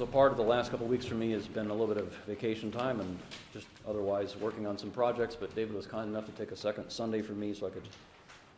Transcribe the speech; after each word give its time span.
So 0.00 0.06
part 0.06 0.32
of 0.32 0.38
the 0.38 0.44
last 0.44 0.70
couple 0.70 0.86
of 0.86 0.90
weeks 0.90 1.04
for 1.04 1.14
me 1.14 1.32
has 1.32 1.46
been 1.46 1.66
a 1.66 1.74
little 1.74 1.86
bit 1.86 1.98
of 1.98 2.14
vacation 2.26 2.72
time 2.72 3.00
and 3.00 3.18
just 3.52 3.66
otherwise 3.86 4.34
working 4.34 4.66
on 4.66 4.78
some 4.78 4.90
projects. 4.90 5.36
But 5.38 5.54
David 5.54 5.74
was 5.74 5.86
kind 5.86 6.08
enough 6.08 6.24
to 6.24 6.32
take 6.32 6.52
a 6.52 6.56
second 6.56 6.88
Sunday 6.88 7.20
for 7.20 7.32
me 7.32 7.52
so 7.52 7.66
I 7.66 7.70
could 7.70 7.86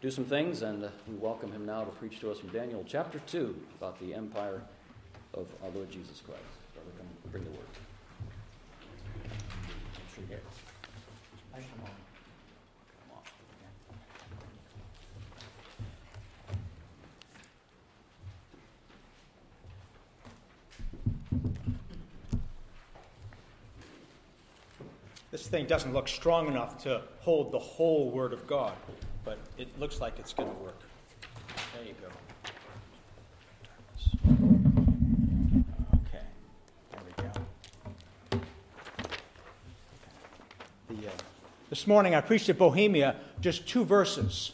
do 0.01 0.09
some 0.09 0.25
things. 0.25 0.63
And 0.63 0.89
we 1.09 1.17
welcome 1.17 1.51
him 1.51 1.67
now 1.67 1.83
to 1.83 1.91
preach 1.91 2.21
to 2.21 2.31
us 2.31 2.39
from 2.39 2.51
Daniel 2.51 2.85
chapter 2.87 3.19
2 3.27 3.57
about 3.77 3.99
the 3.99 4.15
empire 4.15 4.63
of 5.35 5.49
our 5.65 5.71
Lord 5.71 5.91
Jesus 5.91 6.21
Christ. 6.25 6.39
Brother, 6.75 6.91
come 6.97 7.09
bring 7.33 7.43
the 7.43 7.51
word. 7.51 7.67
This 25.33 25.42
thing 25.53 25.67
doesn't 25.67 25.93
look 25.93 26.09
strong 26.09 26.49
enough 26.49 26.83
to 26.83 27.03
hold 27.21 27.53
the 27.53 27.59
whole 27.59 28.11
Word 28.11 28.33
of 28.33 28.47
God, 28.47 28.73
but 29.23 29.37
it 29.59 29.69
looks 29.79 30.01
like 30.01 30.19
it's 30.19 30.33
going 30.33 30.49
to 30.49 30.57
work. 30.57 30.81
There 31.75 31.85
you 31.85 31.95
go. 32.01 32.09
Okay, 36.07 36.25
there 36.91 37.01
we 37.05 37.13
go. 37.23 38.41
The, 40.89 41.09
uh, 41.09 41.13
this 41.69 41.87
morning 41.87 42.15
I 42.15 42.23
preached 42.23 42.49
at 42.49 42.57
Bohemia 42.57 43.17
just 43.43 43.69
two 43.69 43.85
verses 43.85 44.53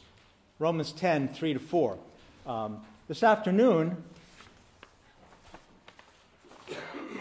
Romans 0.59 0.91
10, 0.91 1.29
3 1.29 1.53
to 1.53 1.61
4. 1.61 1.97
Um, 2.45 2.81
this 3.07 3.23
afternoon, 3.23 4.03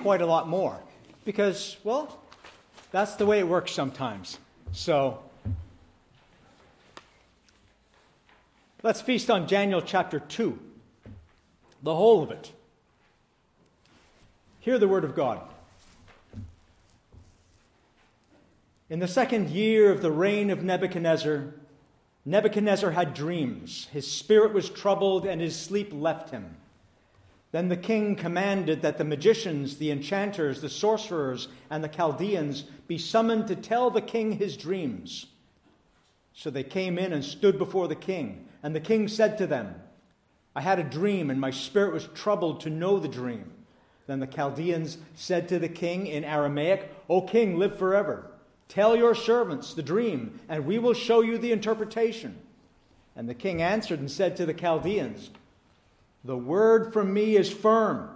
quite 0.01 0.23
a 0.23 0.25
lot 0.25 0.49
more. 0.49 0.79
Because, 1.25 1.77
well, 1.83 2.19
that's 2.91 3.15
the 3.15 3.25
way 3.25 3.39
it 3.39 3.47
works 3.47 3.71
sometimes. 3.71 4.39
So 4.71 5.19
let's 8.83 9.01
feast 9.01 9.29
on 9.29 9.47
Daniel 9.47 9.81
chapter 9.81 10.19
2, 10.19 10.57
the 11.83 11.95
whole 11.95 12.23
of 12.23 12.31
it. 12.31 12.51
Hear 14.59 14.77
the 14.77 14.87
word 14.87 15.03
of 15.03 15.15
God. 15.15 15.41
In 18.89 18.99
the 18.99 19.07
second 19.07 19.49
year 19.49 19.91
of 19.91 20.01
the 20.01 20.11
reign 20.11 20.49
of 20.49 20.63
Nebuchadnezzar, 20.63 21.53
Nebuchadnezzar 22.25 22.91
had 22.91 23.13
dreams. 23.13 23.87
His 23.91 24.09
spirit 24.09 24.53
was 24.53 24.69
troubled, 24.69 25.25
and 25.25 25.41
his 25.41 25.57
sleep 25.57 25.91
left 25.93 26.29
him. 26.29 26.57
Then 27.57 27.69
the 27.69 27.75
king 27.75 28.15
commanded 28.15 28.83
that 28.83 28.99
the 28.99 29.03
magicians, 29.03 29.77
the 29.77 29.89
enchanters, 29.89 30.61
the 30.61 30.69
sorcerers, 30.69 31.47
and 31.71 31.83
the 31.83 31.87
Chaldeans 31.87 32.65
be 32.87 32.99
summoned 32.99 33.47
to 33.47 33.55
tell 33.55 33.89
the 33.89 33.99
king 33.99 34.33
his 34.33 34.55
dreams. 34.55 35.25
So 36.35 36.51
they 36.51 36.61
came 36.61 36.99
in 36.99 37.11
and 37.11 37.25
stood 37.25 37.57
before 37.57 37.87
the 37.87 37.95
king. 37.95 38.45
And 38.61 38.75
the 38.75 38.79
king 38.79 39.07
said 39.07 39.39
to 39.39 39.47
them, 39.47 39.73
I 40.55 40.61
had 40.61 40.77
a 40.77 40.83
dream, 40.83 41.31
and 41.31 41.41
my 41.41 41.49
spirit 41.49 41.93
was 41.93 42.07
troubled 42.13 42.59
to 42.59 42.69
know 42.69 42.99
the 42.99 43.07
dream. 43.07 43.51
Then 44.05 44.19
the 44.19 44.27
Chaldeans 44.27 44.99
said 45.15 45.49
to 45.49 45.57
the 45.57 45.67
king 45.67 46.05
in 46.05 46.23
Aramaic, 46.23 46.93
O 47.09 47.21
king, 47.21 47.57
live 47.57 47.75
forever. 47.75 48.29
Tell 48.69 48.95
your 48.95 49.15
servants 49.15 49.73
the 49.73 49.81
dream, 49.81 50.41
and 50.47 50.67
we 50.67 50.77
will 50.77 50.93
show 50.93 51.21
you 51.21 51.39
the 51.39 51.53
interpretation. 51.53 52.37
And 53.15 53.27
the 53.27 53.33
king 53.33 53.63
answered 53.63 53.99
and 53.99 54.11
said 54.11 54.37
to 54.37 54.45
the 54.45 54.53
Chaldeans, 54.53 55.31
the 56.27 56.37
word 56.37 56.91
from 56.91 57.13
me 57.13 57.37
is 57.37 57.51
firm. 57.51 58.09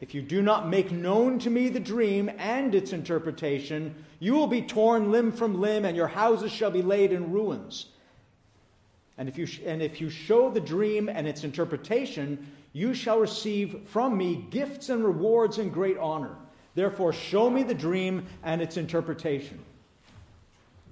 If 0.00 0.14
you 0.14 0.22
do 0.22 0.40
not 0.40 0.68
make 0.68 0.90
known 0.90 1.38
to 1.40 1.50
me 1.50 1.68
the 1.68 1.78
dream 1.78 2.30
and 2.38 2.74
its 2.74 2.92
interpretation, 2.92 3.94
you 4.18 4.32
will 4.32 4.46
be 4.46 4.62
torn 4.62 5.10
limb 5.10 5.32
from 5.32 5.60
limb, 5.60 5.84
and 5.84 5.96
your 5.96 6.08
houses 6.08 6.50
shall 6.50 6.70
be 6.70 6.82
laid 6.82 7.12
in 7.12 7.30
ruins. 7.30 7.86
And 9.18 9.28
if 9.28 9.36
you, 9.36 9.44
sh- 9.44 9.60
and 9.66 9.82
if 9.82 10.00
you 10.00 10.08
show 10.08 10.50
the 10.50 10.60
dream 10.60 11.08
and 11.08 11.28
its 11.28 11.44
interpretation, 11.44 12.50
you 12.72 12.94
shall 12.94 13.18
receive 13.18 13.82
from 13.86 14.16
me 14.16 14.46
gifts 14.50 14.88
and 14.88 15.04
rewards 15.04 15.58
and 15.58 15.70
great 15.72 15.98
honor. 15.98 16.36
Therefore, 16.74 17.12
show 17.12 17.50
me 17.50 17.62
the 17.62 17.74
dream 17.74 18.26
and 18.42 18.62
its 18.62 18.78
interpretation. 18.78 19.58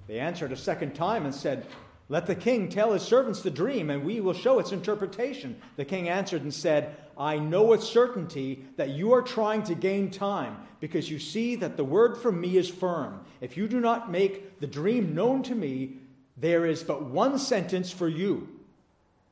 They 0.07 0.19
answered 0.19 0.53
a 0.53 0.57
second 0.57 0.95
time 0.95 1.25
and 1.25 1.35
said, 1.35 1.67
let 2.09 2.27
the 2.27 2.37
king 2.37 2.69
tell 2.69 2.93
his 2.93 3.03
servants 3.03 3.43
the 3.43 3.51
dream, 3.51 3.91
and 3.91 4.05
we 4.05 4.21
will 4.21 4.33
show 4.33 4.59
its 4.59 4.71
interpretation. 4.71 5.61
The 5.77 5.85
king 5.85 6.09
answered 6.09 6.43
and 6.43 6.55
said, 6.55 6.97
I 7.19 7.39
know 7.39 7.65
with 7.65 7.83
certainty 7.83 8.65
that 8.77 8.91
you 8.91 9.13
are 9.13 9.23
trying 9.23 9.65
to 9.65 9.75
gain 9.75 10.11
time, 10.11 10.57
because 10.79 11.11
you 11.11 11.19
see 11.19 11.57
that 11.57 11.77
the 11.77 11.85
word 11.85 12.17
from 12.17 12.41
me 12.41 12.57
is 12.57 12.69
firm. 12.69 13.21
If 13.41 13.57
you 13.57 13.67
do 13.67 13.81
not 13.81 14.11
make 14.11 14.61
the 14.61 14.67
dream 14.69 15.15
known 15.15 15.43
to 15.45 15.55
me, 15.55 15.97
there 16.37 16.67
is 16.67 16.85
but 16.85 17.03
one 17.03 17.39
sentence 17.39 17.91
for 17.91 18.09
you. 18.09 18.49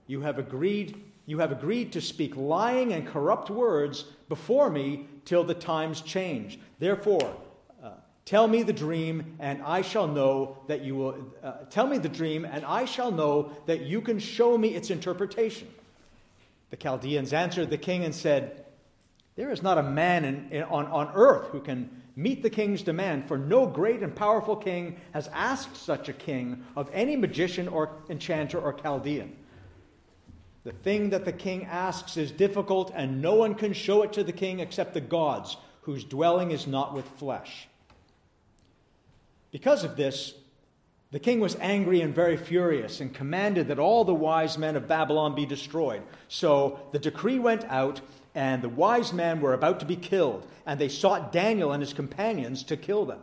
You 0.07 0.23
have 0.23 0.39
agreed, 0.39 1.01
you 1.27 1.39
have 1.39 1.53
agreed 1.53 1.93
to 1.93 2.01
speak 2.01 2.35
lying 2.37 2.93
and 2.93 3.07
corrupt 3.07 3.51
words 3.51 4.05
before 4.29 4.71
me 4.71 5.07
till 5.25 5.45
the 5.45 5.55
times 5.55 6.01
change. 6.01 6.59
Therefore, 6.79 7.37
Tell 8.25 8.49
me 8.49 8.63
the 8.63 8.73
dream, 8.73 9.37
and 9.39 9.63
I 9.63 9.83
shall 9.83 10.09
know 10.09 10.57
that 10.67 10.83
you 10.83 10.97
will. 10.97 11.33
Uh, 11.43 11.53
tell 11.69 11.87
me 11.87 11.99
the 11.99 12.09
dream, 12.09 12.47
and 12.47 12.65
I 12.65 12.87
shall 12.87 13.11
know 13.11 13.53
that 13.67 13.83
you 13.83 14.01
can 14.01 14.19
show 14.19 14.57
me 14.57 14.75
its 14.75 14.91
interpretation. 14.91 15.69
The 16.71 16.77
Chaldeans 16.77 17.35
answered 17.35 17.69
the 17.69 17.79
king 17.79 18.03
and 18.05 18.15
said, 18.15 18.65
There 19.37 19.51
is 19.51 19.63
not 19.63 19.77
a 19.77 19.83
man 19.83 20.25
in, 20.25 20.49
in, 20.51 20.63
on, 20.65 20.87
on 20.87 21.11
earth 21.15 21.49
who 21.49 21.61
can 21.61 22.03
meet 22.17 22.43
the 22.43 22.51
king's 22.51 22.83
demand, 22.83 23.29
for 23.29 23.37
no 23.37 23.67
great 23.67 24.03
and 24.03 24.15
powerful 24.15 24.57
king 24.57 24.97
has 25.13 25.29
asked 25.33 25.77
such 25.77 26.09
a 26.09 26.13
king 26.13 26.65
of 26.77 26.89
any 26.93 27.17
magician 27.17 27.69
or 27.69 27.91
enchanter 28.09 28.59
or 28.59 28.73
Chaldean. 28.73 29.37
The 30.65 30.73
thing 30.73 31.11
that 31.11 31.27
the 31.27 31.33
king 31.33 31.65
asks 31.67 32.17
is 32.17 32.31
difficult, 32.31 32.91
and 32.95 33.21
no 33.21 33.35
one 33.35 33.55
can 33.55 33.75
show 33.75 34.03
it 34.03 34.15
to 34.15 34.25
the 34.25 34.33
king 34.33 34.61
except 34.61 34.95
the 34.95 35.01
gods, 35.01 35.59
whose 35.83 36.05
dwelling 36.05 36.53
is 36.53 36.67
not 36.67 36.95
with 36.95 37.07
flesh. 37.19 37.69
Because 39.55 39.85
of 39.85 39.95
this, 39.95 40.35
the 41.13 41.21
king 41.21 41.39
was 41.39 41.55
angry 41.61 42.01
and 42.01 42.13
very 42.13 42.37
furious 42.37 43.01
and 43.01 43.15
commanded 43.15 43.69
that 43.69 43.79
all 43.79 44.05
the 44.05 44.13
wise 44.13 44.59
men 44.59 44.75
of 44.75 44.89
Babylon 44.89 45.37
be 45.37 45.47
destroyed. 45.47 46.03
So 46.27 46.81
the 46.91 46.99
decree 46.99 47.39
went 47.39 47.63
out, 47.67 48.01
and 48.35 48.63
the 48.63 48.69
wise 48.69 49.13
men 49.13 49.41
were 49.41 49.55
about 49.55 49.79
to 49.79 49.87
be 49.87 49.95
killed, 49.95 50.45
and 50.67 50.81
they 50.81 50.89
sought 50.89 51.31
Daniel 51.31 51.71
and 51.71 51.81
his 51.81 51.93
companions 51.93 52.65
to 52.65 52.77
kill 52.77 53.05
them. 53.05 53.21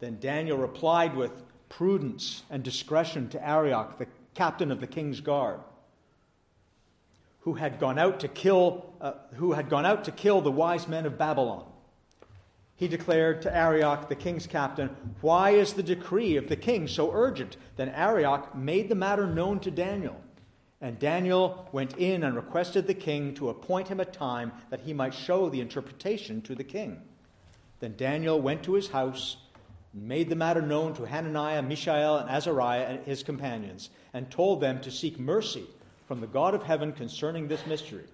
Then 0.00 0.18
Daniel 0.18 0.58
replied 0.58 1.14
with 1.14 1.30
prudence 1.68 2.42
and 2.50 2.64
discretion 2.64 3.28
to 3.28 3.48
Arioch, 3.48 3.96
the 3.98 4.08
captain 4.34 4.72
of 4.72 4.80
the 4.80 4.88
king's 4.88 5.20
guard, 5.20 5.60
who 7.42 7.54
had 7.54 7.78
gone 7.78 8.00
out 8.00 8.18
to 8.18 8.26
kill, 8.26 8.92
uh, 9.00 9.12
who 9.36 9.52
had 9.52 9.70
gone 9.70 9.86
out 9.86 10.02
to 10.06 10.10
kill 10.10 10.40
the 10.40 10.50
wise 10.50 10.88
men 10.88 11.06
of 11.06 11.16
Babylon 11.16 11.64
he 12.84 12.88
declared 12.88 13.40
to 13.40 13.56
Arioch, 13.56 14.10
the 14.10 14.14
king's 14.14 14.46
captain, 14.46 14.94
Why 15.22 15.52
is 15.52 15.72
the 15.72 15.82
decree 15.82 16.36
of 16.36 16.50
the 16.50 16.56
king 16.56 16.86
so 16.86 17.10
urgent? 17.14 17.56
Then 17.76 17.88
Arioch 17.88 18.54
made 18.54 18.90
the 18.90 18.94
matter 18.94 19.26
known 19.26 19.58
to 19.60 19.70
Daniel. 19.70 20.20
And 20.82 20.98
Daniel 20.98 21.66
went 21.72 21.96
in 21.96 22.24
and 22.24 22.36
requested 22.36 22.86
the 22.86 22.92
king 22.92 23.32
to 23.36 23.48
appoint 23.48 23.88
him 23.88 24.00
a 24.00 24.04
time 24.04 24.52
that 24.68 24.82
he 24.82 24.92
might 24.92 25.14
show 25.14 25.48
the 25.48 25.62
interpretation 25.62 26.42
to 26.42 26.54
the 26.54 26.62
king. 26.62 27.00
Then 27.80 27.94
Daniel 27.96 28.38
went 28.38 28.62
to 28.64 28.74
his 28.74 28.88
house 28.88 29.38
and 29.94 30.06
made 30.06 30.28
the 30.28 30.36
matter 30.36 30.60
known 30.60 30.92
to 30.96 31.06
Hananiah, 31.06 31.62
Mishael, 31.62 32.18
and 32.18 32.28
Azariah 32.28 32.84
and 32.84 33.06
his 33.06 33.22
companions, 33.22 33.88
and 34.12 34.30
told 34.30 34.60
them 34.60 34.82
to 34.82 34.90
seek 34.90 35.18
mercy 35.18 35.64
from 36.06 36.20
the 36.20 36.26
God 36.26 36.52
of 36.52 36.62
heaven 36.62 36.92
concerning 36.92 37.48
this 37.48 37.66
mystery, 37.66 38.04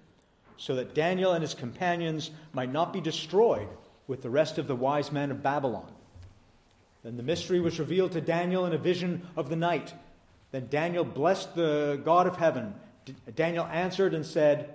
so 0.55 0.75
that 0.75 0.95
Daniel 0.95 1.33
and 1.33 1.41
his 1.41 1.53
companions 1.53 2.31
might 2.53 2.71
not 2.71 2.93
be 2.93 3.01
destroyed 3.01 3.67
with 4.11 4.21
the 4.21 4.29
rest 4.29 4.57
of 4.57 4.67
the 4.67 4.75
wise 4.75 5.09
men 5.09 5.31
of 5.31 5.41
Babylon. 5.41 5.89
Then 7.01 7.15
the 7.15 7.23
mystery 7.23 7.61
was 7.61 7.79
revealed 7.79 8.11
to 8.11 8.19
Daniel 8.19 8.65
in 8.65 8.73
a 8.73 8.77
vision 8.77 9.25
of 9.37 9.47
the 9.47 9.55
night. 9.55 9.93
Then 10.51 10.67
Daniel 10.69 11.05
blessed 11.05 11.55
the 11.55 11.97
God 12.03 12.27
of 12.27 12.35
heaven. 12.35 12.75
Daniel 13.35 13.65
answered 13.67 14.13
and 14.13 14.25
said, 14.25 14.69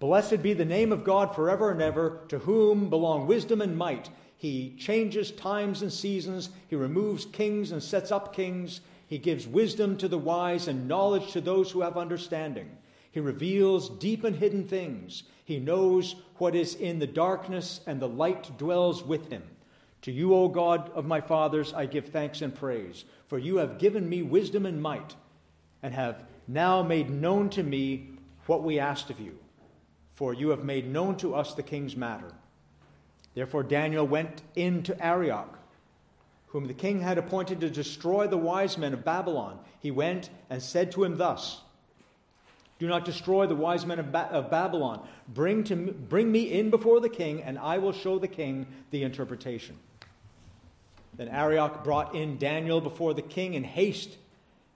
Blessed 0.00 0.42
be 0.42 0.52
the 0.52 0.64
name 0.64 0.90
of 0.90 1.04
God 1.04 1.32
forever 1.32 1.70
and 1.70 1.80
ever, 1.80 2.22
to 2.26 2.40
whom 2.40 2.90
belong 2.90 3.28
wisdom 3.28 3.60
and 3.60 3.78
might. 3.78 4.10
He 4.36 4.74
changes 4.76 5.30
times 5.30 5.82
and 5.82 5.92
seasons, 5.92 6.50
he 6.66 6.74
removes 6.74 7.24
kings 7.24 7.70
and 7.70 7.80
sets 7.80 8.10
up 8.10 8.34
kings. 8.34 8.80
He 9.06 9.18
gives 9.18 9.46
wisdom 9.46 9.96
to 9.98 10.08
the 10.08 10.18
wise 10.18 10.66
and 10.66 10.88
knowledge 10.88 11.30
to 11.34 11.40
those 11.40 11.70
who 11.70 11.82
have 11.82 11.96
understanding. 11.96 12.68
He 13.12 13.20
reveals 13.20 13.90
deep 13.90 14.24
and 14.24 14.34
hidden 14.34 14.66
things. 14.66 15.22
He 15.46 15.60
knows 15.60 16.16
what 16.38 16.56
is 16.56 16.74
in 16.74 16.98
the 16.98 17.06
darkness, 17.06 17.80
and 17.86 18.02
the 18.02 18.08
light 18.08 18.58
dwells 18.58 19.04
with 19.04 19.30
him. 19.30 19.44
To 20.02 20.10
you, 20.10 20.34
O 20.34 20.48
God 20.48 20.90
of 20.90 21.06
my 21.06 21.20
fathers, 21.20 21.72
I 21.72 21.86
give 21.86 22.06
thanks 22.06 22.42
and 22.42 22.52
praise, 22.52 23.04
for 23.28 23.38
you 23.38 23.58
have 23.58 23.78
given 23.78 24.08
me 24.08 24.22
wisdom 24.22 24.66
and 24.66 24.82
might, 24.82 25.14
and 25.84 25.94
have 25.94 26.24
now 26.48 26.82
made 26.82 27.10
known 27.10 27.48
to 27.50 27.62
me 27.62 28.08
what 28.46 28.64
we 28.64 28.80
asked 28.80 29.08
of 29.08 29.20
you. 29.20 29.38
For 30.14 30.34
you 30.34 30.48
have 30.48 30.64
made 30.64 30.90
known 30.90 31.16
to 31.18 31.36
us 31.36 31.54
the 31.54 31.62
king's 31.62 31.96
matter. 31.96 32.32
Therefore 33.34 33.62
Daniel 33.62 34.06
went 34.06 34.42
in 34.56 34.82
to 34.82 35.00
Arioch, 35.00 35.56
whom 36.48 36.66
the 36.66 36.74
king 36.74 37.00
had 37.00 37.18
appointed 37.18 37.60
to 37.60 37.70
destroy 37.70 38.26
the 38.26 38.36
wise 38.36 38.76
men 38.76 38.94
of 38.94 39.04
Babylon. 39.04 39.60
He 39.78 39.92
went 39.92 40.28
and 40.50 40.60
said 40.60 40.90
to 40.92 41.04
him 41.04 41.18
thus 41.18 41.60
Do 42.78 42.88
not 42.88 43.04
destroy 43.04 43.46
the 43.46 43.56
wise 43.56 43.86
men 43.86 43.98
of, 43.98 44.12
ba- 44.12 44.28
of 44.30 44.50
Babylon. 44.50 45.06
Bring, 45.28 45.64
to 45.64 45.76
me, 45.76 45.92
bring 45.92 46.30
me 46.30 46.52
in 46.52 46.70
before 46.70 47.00
the 47.00 47.08
king, 47.08 47.42
and 47.42 47.58
I 47.58 47.78
will 47.78 47.92
show 47.92 48.18
the 48.18 48.28
king 48.28 48.66
the 48.90 49.02
interpretation. 49.02 49.76
Then 51.16 51.28
Arioch 51.28 51.82
brought 51.82 52.14
in 52.14 52.36
Daniel 52.36 52.80
before 52.80 53.14
the 53.14 53.22
king 53.22 53.54
in 53.54 53.64
haste 53.64 54.18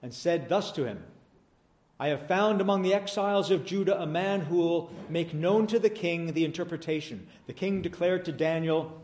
and 0.01 0.13
said 0.13 0.49
thus 0.49 0.71
to 0.71 0.85
him 0.85 1.03
I 1.99 2.07
have 2.07 2.27
found 2.27 2.61
among 2.61 2.81
the 2.81 2.95
exiles 2.95 3.51
of 3.51 3.63
Judah 3.63 4.01
a 4.01 4.07
man 4.07 4.41
who 4.41 4.55
will 4.55 4.91
make 5.07 5.35
known 5.35 5.67
to 5.67 5.77
the 5.77 5.89
king 5.89 6.33
the 6.33 6.45
interpretation. 6.45 7.27
The 7.45 7.53
king 7.53 7.83
declared 7.83 8.25
to 8.25 8.31
Daniel, 8.31 8.99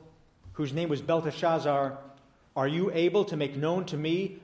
whose 0.53 0.73
name 0.73 0.89
was 0.89 1.03
Belteshazzar, 1.03 1.95
Are 2.55 2.67
you 2.67 2.89
able 2.91 3.23
to 3.25 3.37
make 3.37 3.55
known 3.55 3.85
to 3.85 3.97
me 3.97 4.39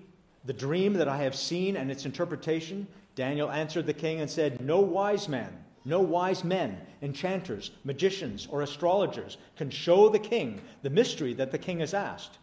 the 0.45 0.53
dream 0.53 0.93
that 0.93 1.07
I 1.07 1.17
have 1.23 1.33
seen 1.33 1.75
and 1.75 1.89
its 1.89 2.05
interpretation? 2.05 2.85
Daniel 3.15 3.51
answered 3.51 3.85
the 3.85 3.93
king 3.93 4.19
and 4.19 4.29
said, 4.29 4.61
No 4.61 4.79
wise 4.79 5.27
man, 5.27 5.63
no 5.85 6.01
wise 6.01 6.43
men, 6.43 6.79
enchanters, 7.01 7.71
magicians, 7.83 8.47
or 8.49 8.61
astrologers 8.61 9.37
can 9.57 9.69
show 9.69 10.09
the 10.09 10.19
king 10.19 10.61
the 10.81 10.89
mystery 10.89 11.33
that 11.33 11.51
the 11.51 11.57
king 11.57 11.79
has 11.79 11.93
asked. 11.93 12.37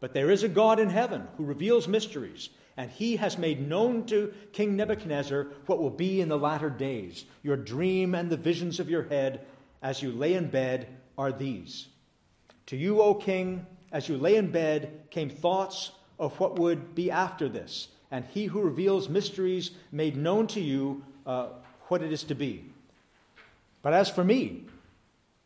But 0.00 0.12
there 0.12 0.30
is 0.30 0.42
a 0.42 0.48
God 0.48 0.78
in 0.78 0.90
heaven 0.90 1.26
who 1.36 1.44
reveals 1.44 1.88
mysteries 1.88 2.50
and 2.76 2.90
he 2.90 3.16
has 3.16 3.38
made 3.38 3.66
known 3.66 4.04
to 4.06 4.32
King 4.52 4.76
Nebuchadnezzar 4.76 5.46
what 5.64 5.78
will 5.78 5.90
be 5.90 6.20
in 6.20 6.28
the 6.28 6.38
latter 6.38 6.68
days. 6.68 7.24
Your 7.42 7.56
dream 7.56 8.14
and 8.14 8.28
the 8.28 8.36
visions 8.36 8.78
of 8.78 8.90
your 8.90 9.04
head 9.04 9.46
as 9.82 10.02
you 10.02 10.12
lay 10.12 10.34
in 10.34 10.48
bed 10.48 10.88
are 11.16 11.32
these. 11.32 11.88
To 12.66 12.76
you, 12.76 13.00
O 13.00 13.14
king, 13.14 13.66
as 13.92 14.08
you 14.08 14.18
lay 14.18 14.36
in 14.36 14.50
bed, 14.50 15.08
came 15.10 15.30
thoughts 15.30 15.92
of 16.18 16.38
what 16.38 16.58
would 16.58 16.94
be 16.94 17.10
after 17.10 17.48
this, 17.48 17.88
and 18.10 18.24
he 18.26 18.46
who 18.46 18.60
reveals 18.60 19.08
mysteries 19.08 19.72
made 19.92 20.16
known 20.16 20.46
to 20.48 20.60
you 20.60 21.04
uh, 21.26 21.48
what 21.88 22.02
it 22.02 22.12
is 22.12 22.24
to 22.24 22.34
be. 22.34 22.64
But 23.82 23.92
as 23.92 24.08
for 24.08 24.24
me, 24.24 24.64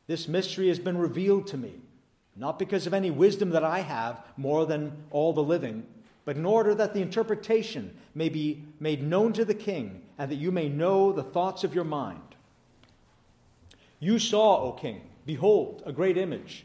this 0.07 0.29
mystery 0.29 0.69
has 0.69 0.79
been 0.79 0.99
revealed 0.99 1.47
to 1.49 1.57
me, 1.57 1.75
not 2.37 2.59
because 2.59 2.87
of 2.87 2.95
any 2.95 3.11
wisdom 3.11 3.51
that 3.51 3.65
I 3.65 3.81
have 3.81 4.21
more 4.37 4.67
than 4.67 4.93
all 5.11 5.33
the 5.33 5.43
living 5.43 5.87
but 6.25 6.37
in 6.37 6.47
order 6.47 6.75
that 6.75 6.95
the 6.95 7.03
interpretation 7.03 7.97
may 8.15 8.29
be 8.29 8.63
made 8.79 9.03
known 9.03 9.33
to 9.33 9.45
the 9.45 9.55
king, 9.55 10.03
and 10.19 10.31
that 10.31 10.37
you 10.37 10.53
may 10.53 10.69
know 10.69 11.13
the 11.13 11.23
thoughts 11.23 11.65
of 11.65 11.75
your 11.75 11.85
mind. 11.85 12.21
You 13.99 14.19
saw, 14.19 14.63
O 14.63 14.73
king, 14.73 15.01
behold, 15.27 15.83
a 15.85 15.93
great 15.93 16.17
image. 16.17 16.65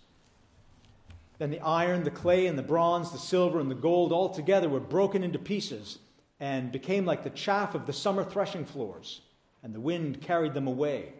Then 1.41 1.49
the 1.49 1.61
iron, 1.61 2.03
the 2.03 2.11
clay, 2.11 2.45
and 2.45 2.55
the 2.55 2.61
bronze, 2.61 3.11
the 3.11 3.17
silver, 3.17 3.59
and 3.59 3.71
the 3.71 3.73
gold 3.73 4.11
all 4.11 4.29
together 4.29 4.69
were 4.69 4.79
broken 4.79 5.23
into 5.23 5.39
pieces 5.39 5.97
and 6.39 6.71
became 6.71 7.03
like 7.03 7.23
the 7.23 7.31
chaff 7.31 7.73
of 7.73 7.87
the 7.87 7.93
summer 7.93 8.23
threshing 8.23 8.63
floors, 8.63 9.21
and 9.63 9.73
the 9.73 9.79
wind 9.79 10.21
carried 10.21 10.53
them 10.53 10.67
away, 10.67 11.13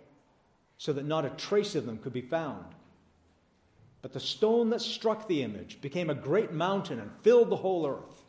so 0.77 0.93
that 0.93 1.07
not 1.07 1.25
a 1.25 1.31
trace 1.31 1.73
of 1.73 1.87
them 1.87 1.97
could 1.97 2.13
be 2.13 2.21
found. 2.21 2.65
But 4.03 4.13
the 4.13 4.19
stone 4.19 4.69
that 4.69 4.81
struck 4.81 5.27
the 5.27 5.41
image 5.41 5.81
became 5.81 6.11
a 6.11 6.13
great 6.13 6.51
mountain 6.51 6.99
and 6.99 7.09
filled 7.23 7.49
the 7.49 7.55
whole 7.55 7.87
earth. 7.87 8.23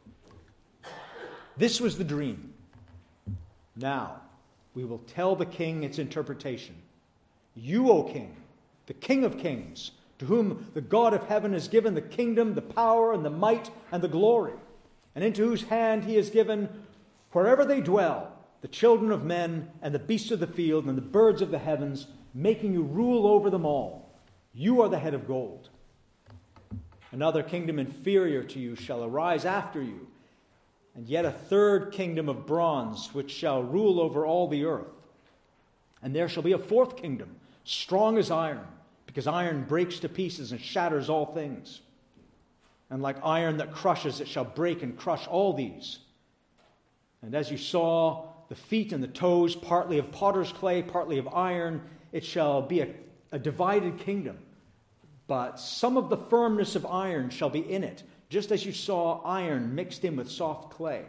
This 1.58 1.78
was 1.78 1.98
the 1.98 2.04
dream. 2.04 2.54
Now, 3.76 4.22
we 4.72 4.86
will 4.86 5.02
tell 5.08 5.36
the 5.36 5.44
king 5.44 5.84
its 5.84 5.98
interpretation. 5.98 6.74
You, 7.54 7.90
O 7.90 8.04
king, 8.04 8.34
the 8.86 8.94
king 8.94 9.24
of 9.24 9.36
kings, 9.36 9.90
to 10.22 10.28
whom 10.28 10.69
the 10.72 10.80
God 10.80 11.14
of 11.14 11.26
heaven 11.26 11.52
has 11.52 11.66
given 11.66 11.94
the 11.94 12.00
kingdom, 12.00 12.54
the 12.54 12.62
power, 12.62 13.12
and 13.12 13.24
the 13.24 13.30
might, 13.30 13.70
and 13.90 14.02
the 14.02 14.08
glory, 14.08 14.54
and 15.14 15.24
into 15.24 15.44
whose 15.44 15.64
hand 15.64 16.04
he 16.04 16.14
has 16.14 16.30
given, 16.30 16.69
wherever 17.32 17.64
they 17.64 17.80
dwell, 17.80 18.32
the 18.60 18.69
children 18.69 19.10
of 19.10 19.24
men, 19.24 19.69
and 19.82 19.92
the 19.92 19.98
beasts 19.98 20.30
of 20.30 20.38
the 20.38 20.46
field, 20.46 20.86
and 20.86 20.96
the 20.96 21.02
birds 21.02 21.42
of 21.42 21.50
the 21.50 21.58
heavens, 21.58 22.06
making 22.32 22.72
you 22.72 22.82
rule 22.82 23.26
over 23.26 23.50
them 23.50 23.66
all. 23.66 24.08
You 24.54 24.80
are 24.82 24.88
the 24.88 24.98
head 24.98 25.14
of 25.14 25.26
gold. 25.26 25.69
Another 27.10 27.42
kingdom 27.42 27.80
inferior 27.80 28.44
to 28.44 28.60
you 28.60 28.76
shall 28.76 29.02
arise 29.02 29.44
after 29.44 29.82
you 29.82 30.06
and 30.94 31.08
yet 31.08 31.25
a 31.25 31.32
third 31.32 31.92
kingdom 31.92 32.28
of 32.28 32.46
bronze, 32.46 33.10
which 33.14 33.30
shall 33.30 33.62
rule 33.62 34.00
over 34.00 34.26
all 34.26 34.46
the 34.46 34.64
earth. 34.64 34.92
And 36.02 36.14
there 36.14 36.28
shall 36.28 36.42
be 36.42 36.52
a 36.52 36.58
fourth 36.58 36.96
kingdom, 36.96 37.36
strong 37.64 38.18
as 38.18 38.30
iron, 38.30 38.66
because 39.12 39.26
iron 39.26 39.64
breaks 39.64 39.99
to 39.99 40.09
pieces 40.09 40.53
and 40.53 40.61
shatters 40.61 41.11
all 41.11 41.26
things. 41.26 41.82
And 42.88 43.03
like 43.03 43.17
iron 43.23 43.59
that 43.59 43.75
crushes, 43.75 44.23
it 44.23 44.29
shall 44.29 44.44
break 44.44 44.82
and 44.82 44.97
crush 44.97 45.29
all 45.29 45.53
these. 45.53 45.99
And 47.20 47.35
as 47.35 47.50
you 47.50 47.59
saw 47.59 48.29
the 48.49 48.55
feet 48.55 48.91
and 48.91 49.03
the 49.03 49.09
toes, 49.09 49.55
partly 49.55 49.99
of 49.99 50.11
potter's 50.12 50.50
clay, 50.50 50.82
partly 50.82 51.19
of 51.19 51.29
iron, 51.29 51.82
it 52.11 52.25
shall 52.25 52.62
be 52.62 52.81
a, 52.81 52.88
a 53.32 53.38
divided 53.38 53.99
kingdom. 53.99 54.38
But 55.26 55.61
some 55.61 55.99
of 55.99 56.09
the 56.09 56.17
firmness 56.17 56.75
of 56.75 56.87
iron 56.87 57.29
shall 57.29 57.50
be 57.50 57.70
in 57.70 57.85
it 57.85 58.03
just 58.31 58.50
as 58.50 58.64
you 58.64 58.73
saw 58.73 59.20
iron 59.25 59.75
mixed 59.75 60.06
in 60.06 60.17
with 60.17 60.31
soft 60.31 60.70
clay. 60.73 61.05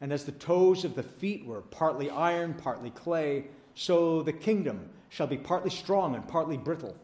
And 0.00 0.14
as 0.14 0.24
the 0.24 0.32
toes 0.32 0.86
of 0.86 0.94
the 0.94 1.02
feet 1.02 1.44
were 1.44 1.60
partly 1.60 2.08
iron, 2.08 2.54
partly 2.54 2.88
clay, 2.88 3.48
so 3.74 4.22
the 4.22 4.32
kingdom 4.32 4.88
shall 5.10 5.26
be 5.26 5.36
partly 5.36 5.68
strong 5.68 6.14
and 6.14 6.26
partly 6.26 6.56
brittle. 6.56 6.96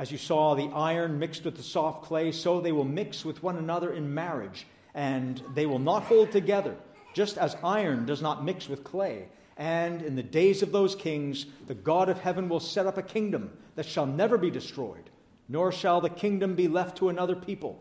As 0.00 0.10
you 0.10 0.16
saw 0.16 0.54
the 0.54 0.70
iron 0.74 1.18
mixed 1.18 1.44
with 1.44 1.58
the 1.58 1.62
soft 1.62 2.04
clay, 2.04 2.32
so 2.32 2.58
they 2.58 2.72
will 2.72 2.86
mix 2.86 3.22
with 3.22 3.42
one 3.42 3.58
another 3.58 3.92
in 3.92 4.14
marriage, 4.14 4.66
and 4.94 5.42
they 5.52 5.66
will 5.66 5.78
not 5.78 6.04
hold 6.04 6.32
together, 6.32 6.74
just 7.12 7.36
as 7.36 7.54
iron 7.62 8.06
does 8.06 8.22
not 8.22 8.42
mix 8.42 8.66
with 8.66 8.82
clay. 8.82 9.28
And 9.58 10.00
in 10.00 10.16
the 10.16 10.22
days 10.22 10.62
of 10.62 10.72
those 10.72 10.94
kings, 10.94 11.44
the 11.66 11.74
God 11.74 12.08
of 12.08 12.18
heaven 12.18 12.48
will 12.48 12.60
set 12.60 12.86
up 12.86 12.96
a 12.96 13.02
kingdom 13.02 13.50
that 13.74 13.84
shall 13.84 14.06
never 14.06 14.38
be 14.38 14.50
destroyed, 14.50 15.10
nor 15.50 15.70
shall 15.70 16.00
the 16.00 16.08
kingdom 16.08 16.54
be 16.54 16.66
left 16.66 16.96
to 16.96 17.10
another 17.10 17.36
people. 17.36 17.78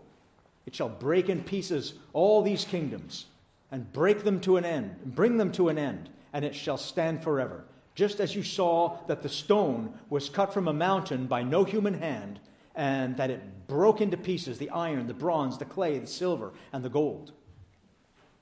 It 0.65 0.75
shall 0.75 0.89
break 0.89 1.29
in 1.29 1.41
pieces 1.45 1.93
all 2.11 2.41
these 2.41 2.65
kingdoms 2.65 3.27
and 3.71 3.93
break 3.93 4.25
them 4.25 4.41
to 4.41 4.57
an 4.57 4.65
end, 4.65 5.15
bring 5.15 5.37
them 5.37 5.53
to 5.53 5.69
an 5.69 5.77
end, 5.77 6.09
and 6.33 6.43
it 6.43 6.53
shall 6.53 6.77
stand 6.77 7.23
forever. 7.23 7.63
Just 7.95 8.19
as 8.19 8.35
you 8.35 8.43
saw 8.43 8.97
that 9.07 9.21
the 9.21 9.29
stone 9.29 9.93
was 10.09 10.29
cut 10.29 10.53
from 10.53 10.67
a 10.67 10.73
mountain 10.73 11.27
by 11.27 11.43
no 11.43 11.63
human 11.63 11.95
hand, 11.95 12.39
and 12.75 13.17
that 13.17 13.29
it 13.29 13.67
broke 13.67 13.99
into 13.99 14.15
pieces 14.15 14.57
the 14.57 14.69
iron, 14.69 15.07
the 15.07 15.13
bronze, 15.13 15.57
the 15.57 15.65
clay, 15.65 15.99
the 15.99 16.07
silver, 16.07 16.53
and 16.71 16.83
the 16.83 16.89
gold. 16.89 17.33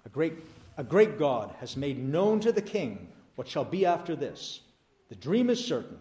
A 0.05 0.09
great, 0.09 0.33
a 0.77 0.83
great 0.83 1.17
God 1.17 1.55
has 1.59 1.75
made 1.75 1.97
known 1.97 2.39
to 2.41 2.51
the 2.51 2.61
king 2.61 3.07
what 3.35 3.47
shall 3.47 3.65
be 3.65 3.85
after 3.85 4.15
this. 4.15 4.61
The 5.09 5.15
dream 5.15 5.49
is 5.49 5.63
certain, 5.63 5.97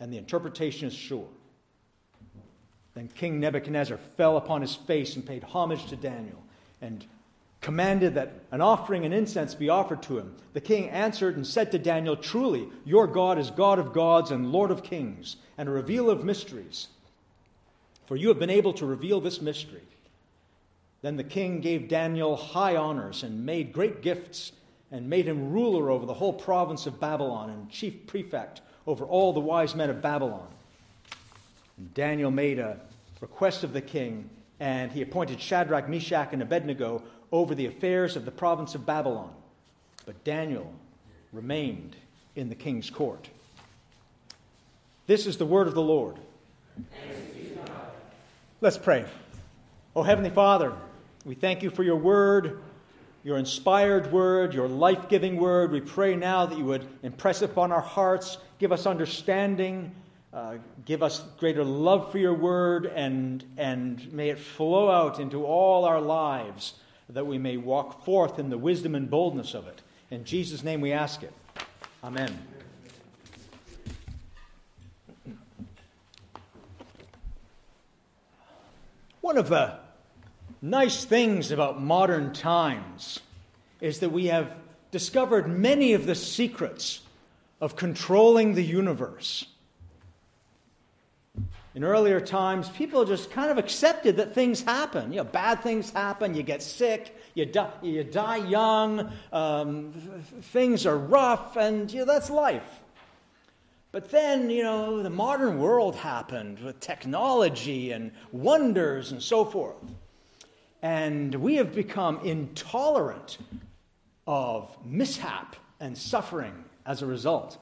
and 0.00 0.12
the 0.12 0.18
interpretation 0.18 0.88
is 0.88 0.94
sure. 0.94 1.28
Then 2.94 3.08
King 3.08 3.38
Nebuchadnezzar 3.38 3.98
fell 4.16 4.36
upon 4.36 4.62
his 4.62 4.74
face 4.74 5.14
and 5.14 5.24
paid 5.24 5.44
homage 5.44 5.86
to 5.86 5.96
Daniel 5.96 6.42
and 6.80 7.06
commanded 7.70 8.16
that 8.16 8.32
an 8.50 8.60
offering 8.60 9.04
and 9.04 9.14
incense 9.14 9.54
be 9.54 9.68
offered 9.68 10.02
to 10.02 10.18
him. 10.18 10.34
The 10.54 10.60
king 10.60 10.88
answered 10.88 11.36
and 11.36 11.46
said 11.46 11.70
to 11.70 11.78
Daniel, 11.78 12.16
Truly, 12.16 12.68
your 12.84 13.06
God 13.06 13.38
is 13.38 13.52
God 13.52 13.78
of 13.78 13.92
gods 13.92 14.32
and 14.32 14.50
Lord 14.50 14.72
of 14.72 14.82
kings, 14.82 15.36
and 15.56 15.68
a 15.68 15.72
revealer 15.72 16.12
of 16.14 16.24
mysteries. 16.24 16.88
For 18.06 18.16
you 18.16 18.26
have 18.26 18.40
been 18.40 18.50
able 18.50 18.72
to 18.72 18.84
reveal 18.84 19.20
this 19.20 19.40
mystery. 19.40 19.84
Then 21.02 21.16
the 21.16 21.22
king 21.22 21.60
gave 21.60 21.86
Daniel 21.86 22.34
high 22.34 22.74
honors 22.74 23.22
and 23.22 23.46
made 23.46 23.72
great 23.72 24.02
gifts 24.02 24.50
and 24.90 25.08
made 25.08 25.26
him 25.26 25.52
ruler 25.52 25.92
over 25.92 26.06
the 26.06 26.14
whole 26.14 26.32
province 26.32 26.86
of 26.86 26.98
Babylon 26.98 27.50
and 27.50 27.70
chief 27.70 28.04
prefect 28.08 28.62
over 28.84 29.04
all 29.04 29.32
the 29.32 29.38
wise 29.38 29.76
men 29.76 29.90
of 29.90 30.02
Babylon. 30.02 30.48
And 31.78 31.94
Daniel 31.94 32.32
made 32.32 32.58
a 32.58 32.80
request 33.20 33.62
of 33.62 33.72
the 33.72 33.80
king, 33.80 34.28
and 34.58 34.90
he 34.90 35.02
appointed 35.02 35.40
Shadrach, 35.40 35.88
Meshach, 35.88 36.32
and 36.32 36.42
Abednego 36.42 37.04
over 37.32 37.54
the 37.54 37.66
affairs 37.66 38.16
of 38.16 38.24
the 38.24 38.30
province 38.30 38.74
of 38.74 38.84
Babylon. 38.84 39.32
But 40.06 40.24
Daniel 40.24 40.72
remained 41.32 41.96
in 42.34 42.48
the 42.48 42.54
king's 42.54 42.90
court. 42.90 43.28
This 45.06 45.26
is 45.26 45.36
the 45.36 45.46
word 45.46 45.66
of 45.66 45.74
the 45.74 45.82
Lord. 45.82 46.16
Let's 48.60 48.78
pray. 48.78 49.04
Oh, 49.96 50.02
Heavenly 50.02 50.30
Father, 50.30 50.72
we 51.24 51.34
thank 51.34 51.62
you 51.62 51.70
for 51.70 51.82
your 51.82 51.96
word, 51.96 52.60
your 53.24 53.38
inspired 53.38 54.12
word, 54.12 54.54
your 54.54 54.68
life 54.68 55.08
giving 55.08 55.36
word. 55.36 55.72
We 55.72 55.80
pray 55.80 56.16
now 56.16 56.46
that 56.46 56.56
you 56.56 56.64
would 56.64 56.86
impress 57.02 57.42
upon 57.42 57.72
our 57.72 57.80
hearts, 57.80 58.38
give 58.58 58.72
us 58.72 58.86
understanding, 58.86 59.92
uh, 60.32 60.56
give 60.84 61.02
us 61.02 61.24
greater 61.38 61.64
love 61.64 62.12
for 62.12 62.18
your 62.18 62.34
word, 62.34 62.86
and, 62.86 63.44
and 63.56 64.12
may 64.12 64.30
it 64.30 64.38
flow 64.38 64.90
out 64.90 65.18
into 65.18 65.44
all 65.44 65.84
our 65.84 66.00
lives 66.00 66.74
that 67.12 67.26
we 67.26 67.38
may 67.38 67.56
walk 67.56 68.04
forth 68.04 68.38
in 68.38 68.50
the 68.50 68.58
wisdom 68.58 68.94
and 68.94 69.10
boldness 69.10 69.54
of 69.54 69.66
it. 69.66 69.82
In 70.10 70.24
Jesus' 70.24 70.62
name 70.62 70.80
we 70.80 70.92
ask 70.92 71.22
it. 71.22 71.32
Amen. 72.02 72.38
One 79.20 79.36
of 79.36 79.48
the 79.48 79.78
nice 80.62 81.04
things 81.04 81.50
about 81.50 81.80
modern 81.80 82.32
times 82.32 83.20
is 83.80 84.00
that 84.00 84.10
we 84.10 84.26
have 84.26 84.52
discovered 84.90 85.48
many 85.48 85.92
of 85.92 86.06
the 86.06 86.14
secrets 86.14 87.02
of 87.60 87.76
controlling 87.76 88.54
the 88.54 88.64
universe. 88.64 89.46
In 91.74 91.84
earlier 91.84 92.20
times, 92.20 92.68
people 92.68 93.04
just 93.04 93.30
kind 93.30 93.50
of 93.50 93.56
accepted 93.56 94.16
that 94.16 94.34
things 94.34 94.62
happen. 94.62 95.12
You 95.12 95.18
know, 95.18 95.24
bad 95.24 95.62
things 95.62 95.90
happen, 95.90 96.34
you 96.34 96.42
get 96.42 96.62
sick, 96.62 97.16
you 97.34 97.46
die, 97.46 97.70
you 97.80 98.02
die 98.02 98.38
young, 98.38 99.12
um, 99.32 99.92
things 100.42 100.84
are 100.84 100.98
rough, 100.98 101.56
and 101.56 101.90
you 101.92 102.00
know, 102.00 102.04
that's 102.06 102.28
life. 102.28 102.80
But 103.92 104.10
then, 104.10 104.50
you 104.50 104.62
know, 104.62 105.02
the 105.02 105.10
modern 105.10 105.58
world 105.58 105.96
happened 105.96 106.58
with 106.60 106.80
technology 106.80 107.92
and 107.92 108.12
wonders 108.32 109.12
and 109.12 109.22
so 109.22 109.44
forth. 109.44 109.76
And 110.82 111.34
we 111.34 111.56
have 111.56 111.74
become 111.74 112.20
intolerant 112.24 113.38
of 114.26 114.76
mishap 114.84 115.56
and 115.80 115.96
suffering 115.96 116.64
as 116.86 117.02
a 117.02 117.06
result. 117.06 117.58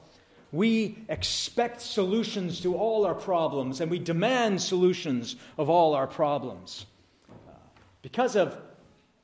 We 0.51 0.97
expect 1.09 1.81
solutions 1.81 2.61
to 2.61 2.75
all 2.75 3.05
our 3.05 3.15
problems 3.15 3.81
and 3.81 3.91
we 3.91 3.99
demand 3.99 4.61
solutions 4.61 5.35
of 5.57 5.69
all 5.69 5.93
our 5.93 6.07
problems. 6.07 6.85
because 8.01 8.35
of 8.35 8.57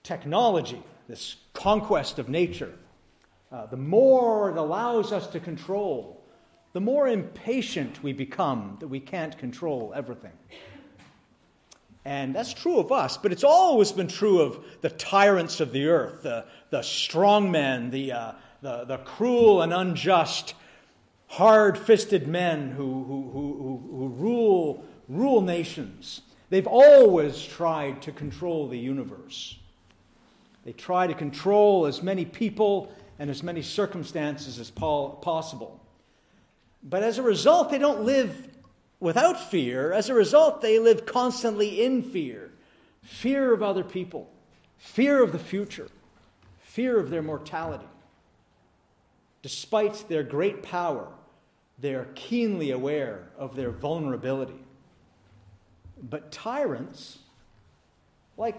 technology, 0.04 0.82
this 1.08 1.38
conquest 1.54 2.20
of 2.20 2.30
nature, 2.30 2.74
uh, 3.52 3.66
the 3.68 3.78
more 3.78 4.52
it 4.52 4.58
allows 4.58 5.12
us 5.12 5.28
to 5.28 5.40
control, 5.40 6.22
the 6.74 6.82
more 6.82 7.08
impatient 7.08 8.04
we 8.04 8.12
become 8.12 8.76
that 8.82 8.88
we 8.88 9.00
can't 9.00 9.38
control 9.38 9.94
everything. 9.96 10.34
And 12.04 12.36
that's 12.36 12.54
true 12.54 12.78
of 12.78 12.92
us, 12.92 13.18
but 13.18 13.32
it's 13.32 13.44
always 13.44 13.92
been 13.92 14.08
true 14.08 14.42
of 14.42 14.64
the 14.82 14.90
tyrants 14.90 15.60
of 15.60 15.72
the 15.72 15.88
earth, 15.88 16.22
the, 16.22 16.46
the 16.70 16.80
strongmen, 16.80 17.90
the, 17.90 18.12
uh, 18.12 18.32
the, 18.62 18.86
the 18.86 18.98
cruel 18.98 19.64
and 19.64 19.74
unjust, 19.74 20.54
hard 21.28 21.78
fisted 21.78 22.28
men 22.28 22.72
who, 22.72 23.04
who, 23.04 23.30
who, 23.32 23.98
who 23.98 24.08
rule, 24.18 24.86
rule 25.08 25.42
nations. 25.42 26.22
They've 26.50 26.68
always 26.68 27.44
tried 27.44 28.02
to 28.04 28.12
control 28.12 28.68
the 28.68 28.78
universe. 28.78 29.58
They 30.64 30.74
try 30.74 31.08
to 31.08 31.14
control 31.14 31.86
as 31.86 32.02
many 32.02 32.26
people 32.26 32.92
and 33.20 33.30
as 33.30 33.44
many 33.44 33.62
circumstances 33.62 34.60
as 34.60 34.72
possible. 34.72 35.80
But 36.84 37.04
as 37.04 37.18
a 37.18 37.24
result, 37.24 37.72
they 37.72 37.78
don't 37.78 38.04
live 38.04 38.48
without 39.00 39.52
fear. 39.52 39.92
As 39.92 40.10
a 40.10 40.14
result, 40.14 40.62
they 40.62 40.80
live 40.80 41.06
constantly 41.06 41.84
in 41.84 42.04
fear 42.04 42.52
fear 43.02 43.54
of 43.54 43.62
other 43.62 43.84
people, 43.84 44.28
fear 44.78 45.22
of 45.22 45.32
the 45.32 45.38
future, 45.38 45.88
fear 46.64 47.00
of 47.00 47.12
their 47.12 47.22
mortality. 47.22 47.86
Despite 49.46 50.10
their 50.10 50.24
great 50.24 50.64
power, 50.64 51.08
they 51.78 51.94
are 51.94 52.08
keenly 52.16 52.72
aware 52.72 53.28
of 53.38 53.56
their 53.56 53.70
vulnerability. 53.70 54.60
But 56.02 56.32
tyrants, 56.32 57.20
like, 58.38 58.58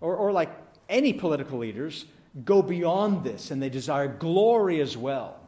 or, 0.00 0.16
or 0.16 0.32
like 0.32 0.50
any 0.88 1.12
political 1.12 1.58
leaders, 1.58 2.06
go 2.44 2.62
beyond 2.62 3.22
this 3.22 3.52
and 3.52 3.62
they 3.62 3.68
desire 3.68 4.08
glory 4.08 4.80
as 4.80 4.96
well 4.96 5.38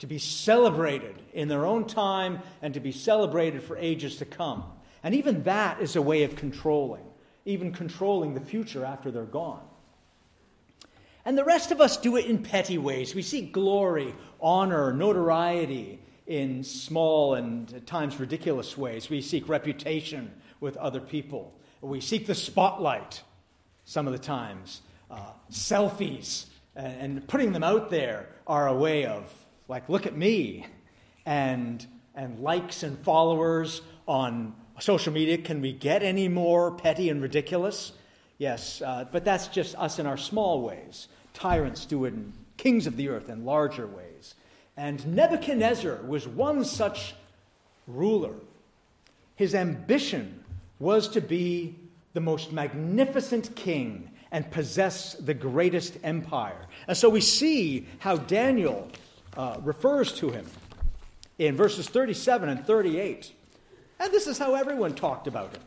to 0.00 0.08
be 0.08 0.18
celebrated 0.18 1.22
in 1.32 1.46
their 1.46 1.64
own 1.64 1.86
time 1.86 2.40
and 2.60 2.74
to 2.74 2.80
be 2.80 2.90
celebrated 2.90 3.62
for 3.62 3.76
ages 3.76 4.16
to 4.16 4.24
come. 4.24 4.64
And 5.04 5.14
even 5.14 5.44
that 5.44 5.80
is 5.80 5.94
a 5.94 6.02
way 6.02 6.24
of 6.24 6.34
controlling, 6.34 7.04
even 7.44 7.70
controlling 7.70 8.34
the 8.34 8.40
future 8.40 8.84
after 8.84 9.12
they're 9.12 9.22
gone. 9.22 9.62
And 11.24 11.38
the 11.38 11.44
rest 11.44 11.70
of 11.70 11.80
us 11.80 11.96
do 11.96 12.16
it 12.16 12.26
in 12.26 12.42
petty 12.42 12.78
ways. 12.78 13.14
We 13.14 13.22
seek 13.22 13.52
glory, 13.52 14.14
honor, 14.40 14.92
notoriety 14.92 16.00
in 16.26 16.64
small 16.64 17.34
and 17.34 17.72
at 17.72 17.86
times 17.86 18.18
ridiculous 18.18 18.76
ways. 18.76 19.08
We 19.08 19.20
seek 19.20 19.48
reputation 19.48 20.32
with 20.60 20.76
other 20.76 21.00
people. 21.00 21.54
We 21.80 22.00
seek 22.00 22.26
the 22.26 22.34
spotlight 22.34 23.22
some 23.84 24.06
of 24.06 24.12
the 24.12 24.18
times. 24.18 24.82
Uh, 25.10 25.32
selfies 25.50 26.46
and, 26.74 27.16
and 27.16 27.28
putting 27.28 27.52
them 27.52 27.62
out 27.62 27.90
there 27.90 28.28
are 28.46 28.68
a 28.68 28.74
way 28.74 29.04
of 29.06 29.30
like, 29.68 29.88
look 29.88 30.06
at 30.06 30.16
me, 30.16 30.66
and, 31.24 31.86
and 32.14 32.40
likes 32.40 32.82
and 32.82 32.98
followers 33.04 33.80
on 34.06 34.54
social 34.80 35.12
media. 35.12 35.38
Can 35.38 35.60
we 35.60 35.72
get 35.72 36.02
any 36.02 36.28
more 36.28 36.72
petty 36.72 37.08
and 37.08 37.22
ridiculous? 37.22 37.92
Yes, 38.42 38.82
uh, 38.82 39.04
but 39.12 39.24
that's 39.24 39.46
just 39.46 39.76
us 39.76 40.00
in 40.00 40.06
our 40.06 40.16
small 40.16 40.62
ways. 40.62 41.06
Tyrants 41.32 41.84
do 41.84 42.06
it 42.06 42.12
in 42.12 42.32
kings 42.56 42.88
of 42.88 42.96
the 42.96 43.08
earth 43.08 43.28
in 43.28 43.44
larger 43.44 43.86
ways. 43.86 44.34
And 44.76 45.06
Nebuchadnezzar 45.14 46.00
was 46.04 46.26
one 46.26 46.64
such 46.64 47.14
ruler. 47.86 48.34
His 49.36 49.54
ambition 49.54 50.42
was 50.80 51.06
to 51.10 51.20
be 51.20 51.76
the 52.14 52.20
most 52.20 52.50
magnificent 52.50 53.54
king 53.54 54.10
and 54.32 54.50
possess 54.50 55.14
the 55.14 55.34
greatest 55.34 55.98
empire. 56.02 56.66
And 56.88 56.96
so 56.96 57.08
we 57.08 57.20
see 57.20 57.86
how 58.00 58.16
Daniel 58.16 58.88
uh, 59.36 59.58
refers 59.62 60.14
to 60.14 60.30
him 60.30 60.46
in 61.38 61.54
verses 61.54 61.88
37 61.88 62.48
and 62.48 62.66
38. 62.66 63.30
And 64.00 64.12
this 64.12 64.26
is 64.26 64.36
how 64.36 64.56
everyone 64.56 64.96
talked 64.96 65.28
about 65.28 65.54
him. 65.54 65.62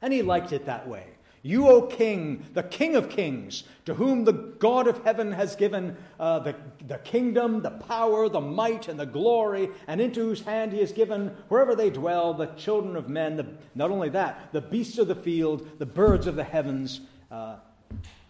And 0.00 0.10
he 0.10 0.22
liked 0.22 0.54
it 0.54 0.64
that 0.64 0.88
way. 0.88 1.04
You, 1.42 1.68
O 1.68 1.82
King, 1.82 2.44
the 2.52 2.62
King 2.62 2.96
of 2.96 3.08
kings, 3.08 3.64
to 3.86 3.94
whom 3.94 4.24
the 4.24 4.32
God 4.32 4.86
of 4.86 5.02
heaven 5.04 5.32
has 5.32 5.56
given 5.56 5.96
uh, 6.18 6.40
the, 6.40 6.54
the 6.86 6.98
kingdom, 6.98 7.62
the 7.62 7.70
power, 7.70 8.28
the 8.28 8.42
might, 8.42 8.88
and 8.88 9.00
the 9.00 9.06
glory, 9.06 9.70
and 9.86 10.02
into 10.02 10.20
whose 10.20 10.42
hand 10.42 10.72
he 10.72 10.80
has 10.80 10.92
given, 10.92 11.34
wherever 11.48 11.74
they 11.74 11.88
dwell, 11.88 12.34
the 12.34 12.46
children 12.46 12.94
of 12.94 13.08
men, 13.08 13.36
the, 13.36 13.46
not 13.74 13.90
only 13.90 14.10
that, 14.10 14.52
the 14.52 14.60
beasts 14.60 14.98
of 14.98 15.08
the 15.08 15.14
field, 15.14 15.66
the 15.78 15.86
birds 15.86 16.26
of 16.26 16.36
the 16.36 16.44
heavens, 16.44 17.00
uh, 17.30 17.56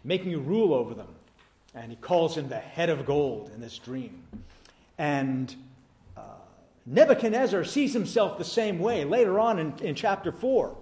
making 0.05 0.31
you 0.31 0.38
rule 0.38 0.73
over 0.73 0.95
them. 0.95 1.09
And 1.75 1.90
he 1.90 1.97
calls 1.97 2.37
him 2.37 2.49
the 2.49 2.59
head 2.59 2.90
of 2.90 3.07
gold 3.07 3.50
in 3.52 3.61
this 3.61 3.76
dream. 3.79 4.23
And 4.99 5.52
uh, 6.17 6.21
Nebuchadnezzar 6.87 7.64
sees 7.64 7.93
himself 7.93 8.38
the 8.38 8.45
same 8.45 8.79
way 8.79 9.05
later 9.05 9.40
on 9.40 9.59
in, 9.59 9.75
in 9.81 9.95
chapter 9.97 10.31
4. 10.31 10.76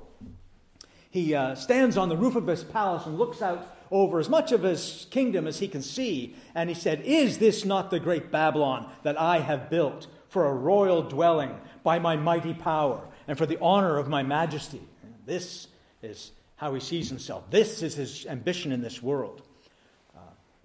He 1.10 1.34
uh, 1.34 1.54
stands 1.54 1.96
on 1.96 2.08
the 2.08 2.16
roof 2.16 2.36
of 2.36 2.46
his 2.46 2.64
palace 2.64 3.06
and 3.06 3.18
looks 3.18 3.40
out 3.40 3.76
over 3.90 4.18
as 4.18 4.28
much 4.28 4.52
of 4.52 4.62
his 4.62 5.06
kingdom 5.10 5.46
as 5.46 5.58
he 5.58 5.68
can 5.68 5.82
see. 5.82 6.36
And 6.54 6.68
he 6.68 6.74
said, 6.74 7.02
Is 7.02 7.38
this 7.38 7.64
not 7.64 7.90
the 7.90 8.00
great 8.00 8.30
Babylon 8.30 8.90
that 9.02 9.18
I 9.20 9.38
have 9.38 9.70
built 9.70 10.06
for 10.28 10.46
a 10.46 10.54
royal 10.54 11.02
dwelling 11.02 11.58
by 11.82 11.98
my 11.98 12.16
mighty 12.16 12.52
power 12.52 13.02
and 13.26 13.38
for 13.38 13.46
the 13.46 13.58
honor 13.60 13.96
of 13.96 14.08
my 14.08 14.22
majesty? 14.22 14.82
This 15.24 15.68
is 16.02 16.32
how 16.56 16.74
he 16.74 16.80
sees 16.80 17.08
himself. 17.08 17.50
This 17.50 17.82
is 17.82 17.94
his 17.94 18.26
ambition 18.26 18.72
in 18.72 18.82
this 18.82 19.02
world. 19.02 19.42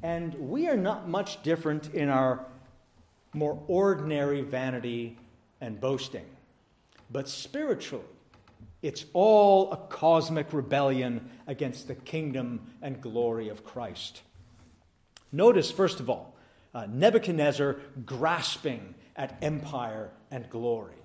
And 0.03 0.33
we 0.35 0.67
are 0.67 0.75
not 0.75 1.07
much 1.07 1.41
different 1.43 1.93
in 1.93 2.09
our 2.09 2.45
more 3.33 3.63
ordinary 3.67 4.41
vanity 4.41 5.17
and 5.61 5.79
boasting. 5.79 6.25
But 7.09 7.29
spiritually, 7.29 8.03
it's 8.83 9.05
all 9.13 9.71
a 9.71 9.77
cosmic 9.77 10.51
rebellion 10.53 11.29
against 11.47 11.87
the 11.87 11.95
kingdom 11.95 12.59
and 12.81 13.01
glory 13.01 13.47
of 13.47 13.63
Christ. 13.63 14.21
Notice, 15.31 15.71
first 15.71 16.01
of 16.01 16.09
all, 16.09 16.35
uh, 16.75 16.85
Nebuchadnezzar 16.89 17.77
grasping 18.05 18.93
at 19.15 19.37
empire 19.41 20.11
and 20.29 20.49
glory. 20.49 20.95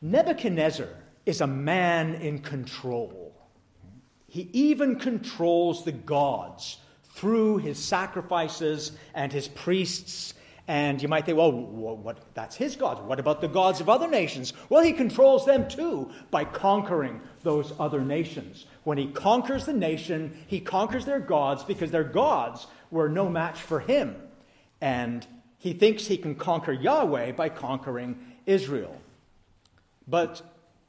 Nebuchadnezzar 0.00 0.88
is 1.26 1.40
a 1.40 1.46
man 1.46 2.14
in 2.14 2.38
control. 2.38 3.34
He 4.28 4.48
even 4.52 5.00
controls 5.00 5.84
the 5.84 5.92
gods 5.92 6.78
through 7.12 7.58
his 7.58 7.78
sacrifices 7.78 8.92
and 9.14 9.32
his 9.32 9.48
priests 9.48 10.34
And 10.68 11.02
you 11.02 11.08
might 11.08 11.26
think, 11.26 11.38
well, 11.38 11.52
what, 11.52 12.18
that's 12.34 12.54
his 12.54 12.76
gods. 12.76 13.00
What 13.00 13.18
about 13.18 13.40
the 13.40 13.48
gods 13.48 13.80
of 13.80 13.88
other 13.88 14.08
nations? 14.08 14.52
Well, 14.68 14.82
he 14.82 14.92
controls 14.92 15.44
them 15.44 15.68
too 15.68 16.10
by 16.30 16.44
conquering 16.44 17.20
those 17.42 17.72
other 17.78 18.00
nations. 18.02 18.66
When 18.84 18.98
he 18.98 19.08
conquers 19.08 19.66
the 19.66 19.72
nation, 19.72 20.36
he 20.46 20.60
conquers 20.60 21.04
their 21.04 21.20
gods 21.20 21.64
because 21.64 21.90
their 21.90 22.04
gods 22.04 22.66
were 22.90 23.08
no 23.08 23.28
match 23.28 23.60
for 23.60 23.80
him. 23.80 24.16
And 24.80 25.26
he 25.58 25.72
thinks 25.72 26.06
he 26.06 26.16
can 26.16 26.36
conquer 26.36 26.72
Yahweh 26.72 27.32
by 27.32 27.48
conquering 27.48 28.18
Israel. 28.46 28.96
But 30.06 30.42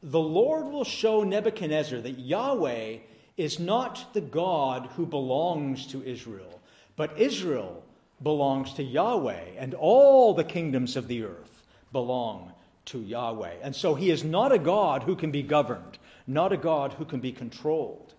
the 0.03 0.19
Lord 0.19 0.65
will 0.65 0.83
show 0.83 1.23
Nebuchadnezzar 1.23 2.01
that 2.01 2.19
Yahweh 2.19 2.97
is 3.37 3.59
not 3.59 4.13
the 4.13 4.21
God 4.21 4.89
who 4.95 5.05
belongs 5.05 5.87
to 5.87 6.03
Israel, 6.03 6.61
but 6.95 7.19
Israel 7.19 7.83
belongs 8.23 8.73
to 8.73 8.83
Yahweh, 8.83 9.55
and 9.57 9.73
all 9.73 10.33
the 10.33 10.43
kingdoms 10.43 10.95
of 10.95 11.07
the 11.07 11.23
earth 11.23 11.63
belong 11.91 12.51
to 12.85 12.99
Yahweh. 12.99 13.55
And 13.61 13.75
so 13.75 13.95
he 13.95 14.09
is 14.09 14.23
not 14.23 14.51
a 14.51 14.59
God 14.59 15.03
who 15.03 15.15
can 15.15 15.31
be 15.31 15.43
governed, 15.43 15.97
not 16.27 16.53
a 16.53 16.57
God 16.57 16.93
who 16.93 17.05
can 17.05 17.19
be 17.19 17.31
controlled. 17.31 18.13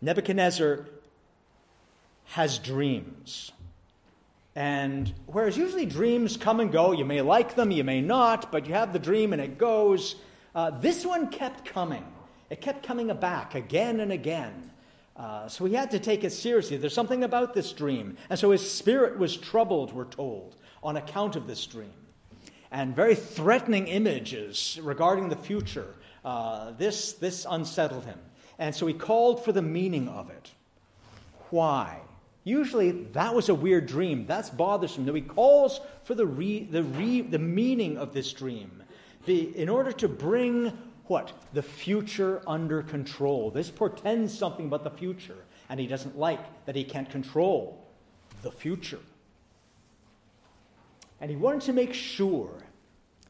Nebuchadnezzar 0.00 0.86
has 2.26 2.58
dreams. 2.58 3.52
And 4.54 5.12
whereas 5.26 5.56
usually 5.56 5.86
dreams 5.86 6.36
come 6.36 6.60
and 6.60 6.72
go, 6.72 6.92
you 6.92 7.04
may 7.04 7.20
like 7.20 7.54
them, 7.54 7.70
you 7.70 7.84
may 7.84 8.00
not, 8.00 8.50
but 8.50 8.66
you 8.66 8.74
have 8.74 8.92
the 8.92 8.98
dream 8.98 9.32
and 9.32 9.42
it 9.42 9.58
goes, 9.58 10.16
uh, 10.54 10.70
this 10.70 11.04
one 11.04 11.28
kept 11.28 11.66
coming. 11.66 12.04
It 12.48 12.60
kept 12.60 12.86
coming 12.86 13.14
back 13.16 13.54
again 13.54 14.00
and 14.00 14.12
again. 14.12 14.70
Uh, 15.16 15.48
so 15.48 15.64
he 15.64 15.74
had 15.74 15.90
to 15.90 15.98
take 15.98 16.24
it 16.24 16.30
seriously. 16.30 16.76
There's 16.76 16.94
something 16.94 17.24
about 17.24 17.54
this 17.54 17.72
dream. 17.72 18.16
And 18.28 18.38
so 18.38 18.50
his 18.50 18.70
spirit 18.70 19.18
was 19.18 19.36
troubled, 19.36 19.92
we're 19.92 20.04
told, 20.04 20.56
on 20.82 20.96
account 20.96 21.36
of 21.36 21.46
this 21.46 21.64
dream. 21.66 21.92
And 22.70 22.94
very 22.94 23.14
threatening 23.14 23.86
images 23.86 24.78
regarding 24.82 25.28
the 25.28 25.36
future. 25.36 25.94
Uh, 26.24 26.72
this, 26.72 27.12
this 27.14 27.46
unsettled 27.48 28.04
him. 28.04 28.18
And 28.58 28.74
so 28.74 28.86
he 28.86 28.94
called 28.94 29.44
for 29.44 29.52
the 29.52 29.62
meaning 29.62 30.08
of 30.08 30.28
it. 30.30 30.50
Why? 31.50 32.00
Usually 32.44 32.90
that 33.12 33.34
was 33.34 33.48
a 33.48 33.54
weird 33.54 33.86
dream. 33.86 34.26
That's 34.26 34.50
bothersome. 34.50 35.06
Now 35.06 35.14
he 35.14 35.20
calls 35.20 35.80
for 36.04 36.14
the, 36.14 36.26
re, 36.26 36.64
the, 36.64 36.82
re, 36.82 37.22
the 37.22 37.38
meaning 37.38 37.96
of 37.96 38.12
this 38.12 38.32
dream 38.32 38.82
the, 39.26 39.56
in 39.56 39.68
order 39.68 39.92
to 39.92 40.08
bring 40.08 40.72
what? 41.08 41.32
The 41.52 41.62
future 41.62 42.42
under 42.46 42.82
control. 42.82 43.50
This 43.50 43.70
portends 43.70 44.36
something 44.36 44.66
about 44.66 44.84
the 44.84 44.90
future, 44.90 45.38
and 45.68 45.78
he 45.78 45.86
doesn't 45.86 46.18
like 46.18 46.40
that 46.66 46.76
he 46.76 46.84
can't 46.84 47.08
control 47.10 47.84
the 48.42 48.50
future. 48.50 49.00
And 51.20 51.30
he 51.30 51.36
wanted 51.36 51.62
to 51.62 51.72
make 51.72 51.94
sure 51.94 52.50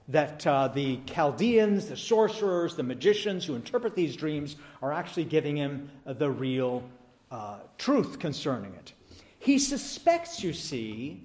that 0.08 0.46
uh, 0.46 0.68
the 0.68 1.00
Chaldeans, 1.06 1.86
the 1.86 1.96
sorcerers, 1.96 2.76
the 2.76 2.82
magicians 2.82 3.44
who 3.44 3.54
interpret 3.54 3.94
these 3.94 4.16
dreams 4.16 4.56
are 4.82 4.92
actually 4.92 5.24
giving 5.24 5.56
him 5.56 5.90
the 6.04 6.30
real 6.30 6.84
uh, 7.30 7.58
truth 7.78 8.18
concerning 8.18 8.72
it. 8.74 8.92
He 9.38 9.58
suspects, 9.58 10.42
you 10.42 10.52
see, 10.52 11.24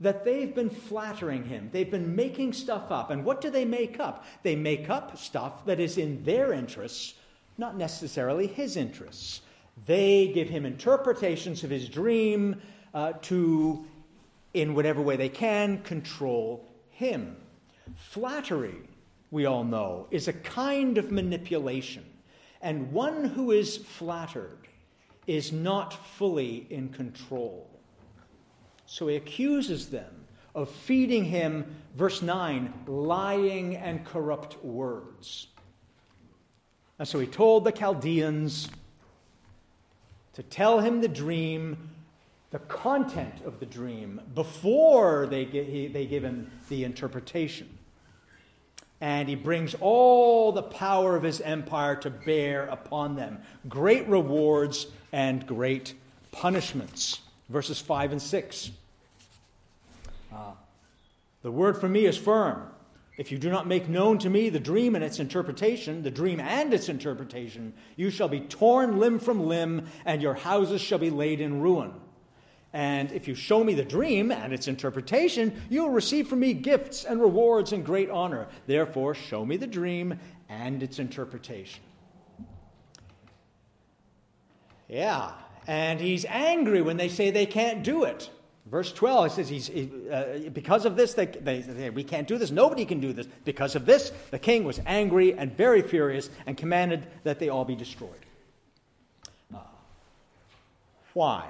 that 0.00 0.24
they've 0.24 0.54
been 0.54 0.70
flattering 0.70 1.44
him. 1.44 1.68
They've 1.72 1.90
been 1.90 2.16
making 2.16 2.54
stuff 2.54 2.90
up. 2.90 3.10
And 3.10 3.24
what 3.24 3.40
do 3.40 3.50
they 3.50 3.66
make 3.66 4.00
up? 4.00 4.24
They 4.42 4.56
make 4.56 4.88
up 4.88 5.18
stuff 5.18 5.66
that 5.66 5.78
is 5.78 5.98
in 5.98 6.24
their 6.24 6.52
interests, 6.52 7.14
not 7.58 7.76
necessarily 7.76 8.46
his 8.46 8.76
interests. 8.76 9.42
They 9.86 10.28
give 10.28 10.48
him 10.48 10.64
interpretations 10.64 11.64
of 11.64 11.70
his 11.70 11.88
dream 11.88 12.60
uh, 12.94 13.12
to, 13.22 13.84
in 14.54 14.74
whatever 14.74 15.02
way 15.02 15.16
they 15.16 15.28
can, 15.28 15.82
control 15.82 16.66
him. 16.88 17.36
Flattery, 17.96 18.76
we 19.30 19.44
all 19.44 19.64
know, 19.64 20.06
is 20.10 20.28
a 20.28 20.32
kind 20.32 20.96
of 20.96 21.12
manipulation. 21.12 22.04
And 22.62 22.92
one 22.92 23.24
who 23.24 23.52
is 23.52 23.76
flattered 23.76 24.68
is 25.26 25.52
not 25.52 25.92
fully 25.92 26.66
in 26.70 26.88
control. 26.88 27.79
So 28.90 29.06
he 29.06 29.14
accuses 29.14 29.88
them 29.88 30.26
of 30.52 30.68
feeding 30.68 31.24
him, 31.24 31.76
verse 31.96 32.22
9, 32.22 32.74
lying 32.88 33.76
and 33.76 34.04
corrupt 34.04 34.64
words. 34.64 35.46
And 36.98 37.06
so 37.06 37.20
he 37.20 37.28
told 37.28 37.62
the 37.62 37.70
Chaldeans 37.70 38.68
to 40.32 40.42
tell 40.42 40.80
him 40.80 41.00
the 41.00 41.08
dream, 41.08 41.90
the 42.50 42.58
content 42.58 43.34
of 43.46 43.60
the 43.60 43.64
dream, 43.66 44.20
before 44.34 45.28
they, 45.28 45.44
they 45.44 46.06
give 46.06 46.24
him 46.24 46.50
the 46.68 46.82
interpretation. 46.82 47.68
And 49.00 49.28
he 49.28 49.36
brings 49.36 49.76
all 49.78 50.50
the 50.50 50.64
power 50.64 51.14
of 51.14 51.22
his 51.22 51.40
empire 51.40 51.94
to 51.94 52.10
bear 52.10 52.66
upon 52.66 53.14
them 53.14 53.38
great 53.68 54.08
rewards 54.08 54.88
and 55.12 55.46
great 55.46 55.94
punishments. 56.32 57.20
Verses 57.50 57.80
5 57.80 58.12
and 58.12 58.22
6. 58.22 58.70
Uh, 60.32 60.52
the 61.42 61.50
word 61.50 61.78
from 61.78 61.92
me 61.92 62.06
is 62.06 62.16
firm. 62.16 62.68
If 63.16 63.30
you 63.30 63.38
do 63.38 63.50
not 63.50 63.66
make 63.66 63.88
known 63.88 64.18
to 64.20 64.30
me 64.30 64.48
the 64.48 64.60
dream 64.60 64.94
and 64.94 65.04
its 65.04 65.18
interpretation, 65.18 66.02
the 66.02 66.10
dream 66.10 66.40
and 66.40 66.72
its 66.72 66.88
interpretation, 66.88 67.74
you 67.96 68.08
shall 68.08 68.28
be 68.28 68.40
torn 68.40 68.98
limb 68.98 69.18
from 69.18 69.46
limb, 69.46 69.88
and 70.06 70.22
your 70.22 70.32
houses 70.34 70.80
shall 70.80 70.98
be 70.98 71.10
laid 71.10 71.40
in 71.40 71.60
ruin. 71.60 71.92
And 72.72 73.10
if 73.10 73.26
you 73.26 73.34
show 73.34 73.64
me 73.64 73.74
the 73.74 73.84
dream 73.84 74.30
and 74.30 74.52
its 74.52 74.68
interpretation, 74.68 75.60
you 75.68 75.82
will 75.82 75.90
receive 75.90 76.28
from 76.28 76.40
me 76.40 76.54
gifts 76.54 77.04
and 77.04 77.20
rewards 77.20 77.72
and 77.72 77.84
great 77.84 78.08
honor. 78.10 78.46
Therefore, 78.66 79.14
show 79.14 79.44
me 79.44 79.56
the 79.56 79.66
dream 79.66 80.18
and 80.48 80.82
its 80.82 81.00
interpretation. 81.00 81.82
Yeah, 84.88 85.32
and 85.66 86.00
he's 86.00 86.24
angry 86.26 86.82
when 86.82 86.96
they 86.96 87.08
say 87.08 87.30
they 87.30 87.46
can't 87.46 87.82
do 87.82 88.04
it. 88.04 88.30
Verse 88.66 88.92
12, 88.92 89.26
it 89.26 89.30
says, 89.30 89.48
he's, 89.48 89.66
he, 89.66 89.90
uh, 90.12 90.50
because 90.52 90.84
of 90.84 90.94
this, 90.94 91.14
they, 91.14 91.26
they, 91.26 91.60
they, 91.60 91.90
we 91.90 92.04
can't 92.04 92.28
do 92.28 92.38
this. 92.38 92.50
Nobody 92.50 92.84
can 92.84 93.00
do 93.00 93.12
this. 93.12 93.26
Because 93.44 93.74
of 93.74 93.84
this, 93.84 94.12
the 94.30 94.38
king 94.38 94.62
was 94.64 94.80
angry 94.86 95.34
and 95.34 95.56
very 95.56 95.82
furious 95.82 96.30
and 96.46 96.56
commanded 96.56 97.06
that 97.24 97.40
they 97.40 97.48
all 97.48 97.64
be 97.64 97.74
destroyed. 97.74 98.26
Uh, 99.52 99.58
why? 101.14 101.48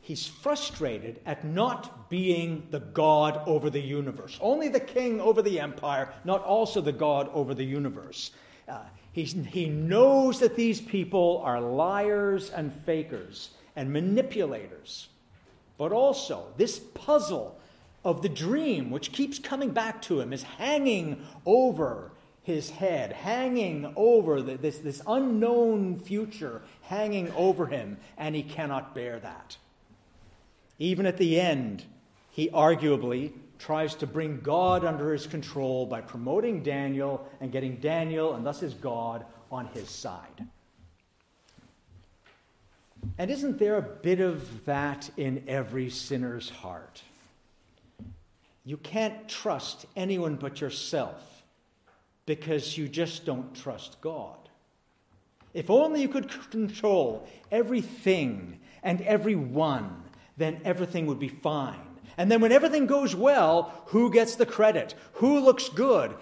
He's 0.00 0.26
frustrated 0.26 1.20
at 1.26 1.44
not 1.44 2.08
being 2.08 2.68
the 2.70 2.80
God 2.80 3.42
over 3.46 3.68
the 3.68 3.80
universe. 3.80 4.38
Only 4.40 4.68
the 4.68 4.80
king 4.80 5.20
over 5.20 5.42
the 5.42 5.60
empire, 5.60 6.12
not 6.24 6.42
also 6.42 6.80
the 6.80 6.92
God 6.92 7.28
over 7.34 7.54
the 7.54 7.64
universe. 7.64 8.30
Uh, 8.68 8.80
he 9.14 9.66
knows 9.66 10.40
that 10.40 10.56
these 10.56 10.80
people 10.80 11.40
are 11.44 11.60
liars 11.60 12.50
and 12.50 12.72
fakers 12.84 13.50
and 13.76 13.92
manipulators. 13.92 15.08
But 15.78 15.92
also, 15.92 16.48
this 16.56 16.78
puzzle 16.78 17.58
of 18.04 18.22
the 18.22 18.28
dream, 18.28 18.90
which 18.90 19.12
keeps 19.12 19.38
coming 19.38 19.70
back 19.70 20.02
to 20.02 20.20
him, 20.20 20.32
is 20.32 20.42
hanging 20.42 21.24
over 21.46 22.10
his 22.42 22.70
head, 22.70 23.12
hanging 23.12 23.92
over 23.96 24.42
the, 24.42 24.56
this, 24.56 24.78
this 24.78 25.00
unknown 25.06 25.98
future, 26.00 26.62
hanging 26.82 27.30
over 27.32 27.66
him, 27.66 27.96
and 28.18 28.34
he 28.34 28.42
cannot 28.42 28.94
bear 28.94 29.18
that. 29.20 29.56
Even 30.78 31.06
at 31.06 31.16
the 31.16 31.40
end, 31.40 31.84
he 32.30 32.50
arguably 32.50 33.32
tries 33.58 33.94
to 33.96 34.06
bring 34.06 34.40
God 34.40 34.84
under 34.84 35.12
his 35.12 35.26
control 35.26 35.86
by 35.86 36.00
promoting 36.00 36.62
Daniel 36.62 37.26
and 37.40 37.52
getting 37.52 37.76
Daniel, 37.76 38.34
and 38.34 38.44
thus 38.44 38.60
his 38.60 38.74
God, 38.74 39.24
on 39.50 39.66
his 39.66 39.88
side. 39.88 40.46
And 43.18 43.30
isn't 43.30 43.58
there 43.58 43.76
a 43.76 43.82
bit 43.82 44.20
of 44.20 44.64
that 44.64 45.10
in 45.16 45.44
every 45.46 45.90
sinner's 45.90 46.50
heart? 46.50 47.02
You 48.64 48.76
can't 48.78 49.28
trust 49.28 49.86
anyone 49.94 50.36
but 50.36 50.60
yourself 50.60 51.42
because 52.26 52.78
you 52.78 52.88
just 52.88 53.26
don't 53.26 53.54
trust 53.54 54.00
God. 54.00 54.38
If 55.52 55.70
only 55.70 56.00
you 56.02 56.08
could 56.08 56.30
control 56.50 57.28
everything 57.52 58.58
and 58.82 59.00
everyone, 59.02 60.02
then 60.36 60.60
everything 60.64 61.06
would 61.06 61.20
be 61.20 61.28
fine. 61.28 61.93
And 62.16 62.30
then 62.30 62.40
when 62.40 62.52
everything 62.52 62.86
goes 62.86 63.14
well, 63.14 63.72
who 63.86 64.12
gets 64.12 64.36
the 64.36 64.46
credit? 64.46 64.94
Who 65.14 65.40
looks 65.40 65.68
good? 65.68 66.14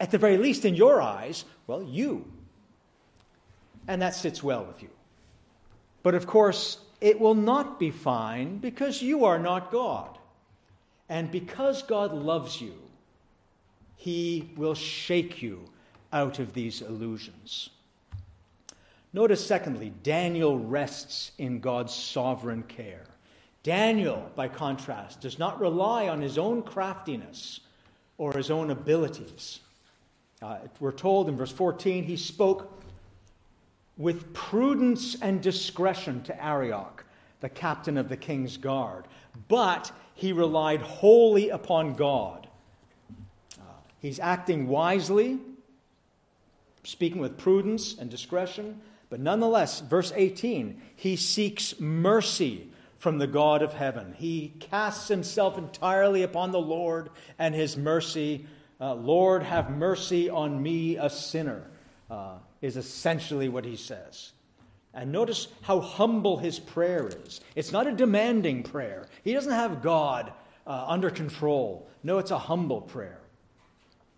At 0.00 0.10
the 0.10 0.18
very 0.18 0.36
least, 0.36 0.64
in 0.64 0.74
your 0.74 1.00
eyes, 1.00 1.44
well, 1.66 1.82
you. 1.82 2.30
And 3.88 4.02
that 4.02 4.14
sits 4.14 4.42
well 4.42 4.64
with 4.64 4.82
you. 4.82 4.90
But 6.02 6.14
of 6.14 6.26
course, 6.26 6.78
it 7.00 7.20
will 7.20 7.34
not 7.34 7.78
be 7.78 7.90
fine 7.90 8.58
because 8.58 9.02
you 9.02 9.24
are 9.24 9.38
not 9.38 9.70
God. 9.70 10.18
And 11.08 11.30
because 11.30 11.82
God 11.82 12.12
loves 12.12 12.60
you, 12.60 12.74
he 13.96 14.50
will 14.56 14.74
shake 14.74 15.40
you 15.42 15.64
out 16.12 16.38
of 16.38 16.52
these 16.52 16.82
illusions. 16.82 17.70
Notice, 19.12 19.44
secondly, 19.44 19.92
Daniel 20.02 20.58
rests 20.58 21.32
in 21.38 21.60
God's 21.60 21.94
sovereign 21.94 22.62
care. 22.64 23.06
Daniel, 23.66 24.30
by 24.36 24.46
contrast, 24.46 25.20
does 25.20 25.40
not 25.40 25.60
rely 25.60 26.06
on 26.06 26.22
his 26.22 26.38
own 26.38 26.62
craftiness 26.62 27.58
or 28.16 28.32
his 28.32 28.48
own 28.48 28.70
abilities. 28.70 29.58
Uh, 30.40 30.58
we're 30.78 30.92
told 30.92 31.28
in 31.28 31.36
verse 31.36 31.50
14, 31.50 32.04
he 32.04 32.16
spoke 32.16 32.80
with 33.98 34.32
prudence 34.32 35.16
and 35.20 35.42
discretion 35.42 36.22
to 36.22 36.44
Arioch, 36.44 37.04
the 37.40 37.48
captain 37.48 37.98
of 37.98 38.08
the 38.08 38.16
king's 38.16 38.56
guard, 38.56 39.04
but 39.48 39.90
he 40.14 40.32
relied 40.32 40.80
wholly 40.80 41.48
upon 41.48 41.94
God. 41.94 42.46
Uh, 43.58 43.64
he's 44.00 44.20
acting 44.20 44.68
wisely, 44.68 45.40
speaking 46.84 47.20
with 47.20 47.36
prudence 47.36 47.98
and 47.98 48.08
discretion, 48.10 48.80
but 49.10 49.18
nonetheless, 49.18 49.80
verse 49.80 50.12
18, 50.14 50.80
he 50.94 51.16
seeks 51.16 51.80
mercy 51.80 52.68
from 53.06 53.18
the 53.18 53.26
God 53.28 53.62
of 53.62 53.72
heaven. 53.72 54.16
He 54.18 54.52
casts 54.58 55.06
himself 55.06 55.56
entirely 55.56 56.24
upon 56.24 56.50
the 56.50 56.58
Lord 56.58 57.10
and 57.38 57.54
his 57.54 57.76
mercy. 57.76 58.46
Uh, 58.80 58.94
Lord, 58.94 59.44
have 59.44 59.70
mercy 59.70 60.28
on 60.28 60.60
me, 60.60 60.96
a 60.96 61.08
sinner, 61.08 61.70
uh, 62.10 62.38
is 62.60 62.76
essentially 62.76 63.48
what 63.48 63.64
he 63.64 63.76
says. 63.76 64.32
And 64.92 65.12
notice 65.12 65.46
how 65.62 65.78
humble 65.78 66.38
his 66.38 66.58
prayer 66.58 67.06
is. 67.06 67.40
It's 67.54 67.70
not 67.70 67.86
a 67.86 67.92
demanding 67.92 68.64
prayer, 68.64 69.06
he 69.22 69.34
doesn't 69.34 69.52
have 69.52 69.82
God 69.82 70.32
uh, 70.66 70.86
under 70.88 71.08
control. 71.08 71.88
No, 72.02 72.18
it's 72.18 72.32
a 72.32 72.38
humble 72.38 72.80
prayer. 72.80 73.20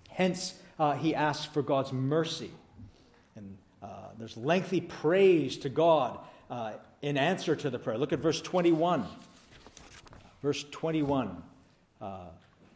Hence, 0.09 0.55
uh, 0.79 0.94
he 0.94 1.14
asks 1.14 1.44
for 1.44 1.61
God's 1.61 1.92
mercy. 1.92 2.53
And 3.37 3.59
uh, 3.83 3.87
there's 4.18 4.38
lengthy 4.38 4.81
praise 4.81 5.59
to 5.59 5.68
God 5.68 6.20
uh, 6.51 6.73
in 7.03 7.17
answer 7.17 7.55
to 7.57 7.71
the 7.71 7.79
prayer. 7.79 7.99
Look 7.99 8.13
at 8.13 8.19
verse 8.19 8.41
21. 8.41 9.05
Verse 10.43 10.65
21. 10.71 11.43
Uh, 12.01 12.19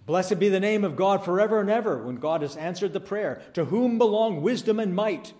Blessed 0.05 0.39
be 0.39 0.49
the 0.49 0.61
name 0.61 0.83
of 0.83 0.97
God 0.97 1.25
forever 1.25 1.61
and 1.61 1.71
ever 1.71 1.99
when 1.99 2.17
God 2.17 2.43
has 2.43 2.57
answered 2.57 2.93
the 2.93 3.01
prayer. 3.01 3.41
To 3.55 3.67
whom 3.67 3.99
belong 3.99 4.43
wisdom 4.43 4.81
and 4.81 4.95
might? 4.95 5.33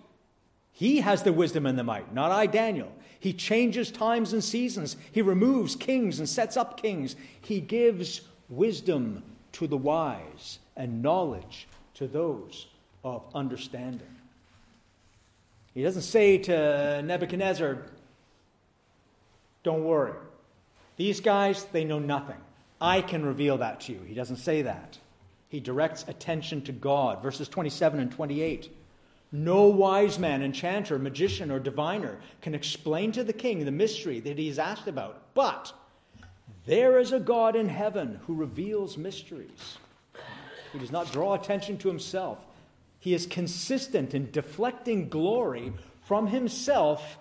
He 0.71 1.01
has 1.01 1.23
the 1.23 1.33
wisdom 1.33 1.65
and 1.65 1.77
the 1.77 1.83
might, 1.83 2.13
not 2.13 2.31
I, 2.31 2.45
Daniel. 2.45 2.91
He 3.19 3.33
changes 3.33 3.91
times 3.91 4.33
and 4.33 4.43
seasons. 4.43 4.97
He 5.11 5.21
removes 5.21 5.75
kings 5.75 6.19
and 6.19 6.27
sets 6.27 6.57
up 6.57 6.81
kings. 6.81 7.15
He 7.41 7.59
gives 7.61 8.21
wisdom 8.49 9.23
to 9.53 9.67
the 9.67 9.77
wise 9.77 10.59
and 10.75 11.01
knowledge 11.01 11.67
to 11.95 12.07
those 12.07 12.67
of 13.03 13.23
understanding. 13.35 14.07
He 15.73 15.83
doesn't 15.83 16.01
say 16.03 16.37
to 16.39 17.01
Nebuchadnezzar, 17.03 17.79
don't 19.63 19.83
worry. 19.83 20.13
These 20.97 21.21
guys, 21.21 21.63
they 21.65 21.85
know 21.85 21.99
nothing. 21.99 22.37
I 22.79 23.01
can 23.01 23.25
reveal 23.25 23.57
that 23.59 23.81
to 23.81 23.93
you. 23.93 23.99
He 24.05 24.13
doesn't 24.13 24.37
say 24.37 24.63
that. 24.63 24.97
He 25.49 25.59
directs 25.59 26.05
attention 26.07 26.61
to 26.63 26.71
God. 26.71 27.23
Verses 27.23 27.47
27 27.47 27.99
and 27.99 28.11
28. 28.11 28.69
No 29.31 29.63
wise 29.65 30.19
man, 30.19 30.43
enchanter, 30.43 30.99
magician, 30.99 31.49
or 31.49 31.59
diviner 31.59 32.19
can 32.41 32.53
explain 32.53 33.11
to 33.13 33.23
the 33.23 33.33
king 33.33 33.65
the 33.65 33.71
mystery 33.71 34.19
that 34.19 34.37
he 34.37 34.47
is 34.47 34.59
asked 34.59 34.87
about. 34.87 35.33
But 35.33 35.73
there 36.67 36.99
is 36.99 37.11
a 37.11 37.19
God 37.19 37.55
in 37.55 37.67
heaven 37.67 38.19
who 38.27 38.35
reveals 38.35 38.97
mysteries. 38.97 39.77
He 40.71 40.79
does 40.79 40.91
not 40.91 41.11
draw 41.11 41.33
attention 41.33 41.77
to 41.79 41.87
himself. 41.87 42.37
He 42.99 43.13
is 43.13 43.25
consistent 43.25 44.13
in 44.13 44.29
deflecting 44.31 45.09
glory 45.09 45.73
from 46.05 46.27
himself 46.27 47.17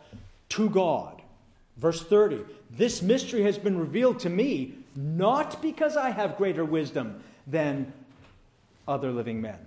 to 0.51 0.69
God. 0.69 1.22
Verse 1.77 2.03
30 2.03 2.45
This 2.71 3.03
mystery 3.03 3.43
has 3.43 3.59
been 3.59 3.79
revealed 3.79 4.19
to 4.21 4.31
me, 4.31 4.75
not 4.97 5.63
because 5.63 5.97
I 5.97 6.11
have 6.11 6.37
greater 6.37 6.65
wisdom 6.65 7.23
than 7.47 7.93
other 8.87 9.11
living 9.11 9.41
men. 9.41 9.59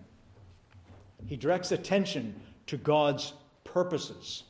He 1.27 1.35
directs 1.35 1.71
attention 1.71 2.39
to 2.67 2.77
God's 2.77 3.33
purposes, 3.63 4.43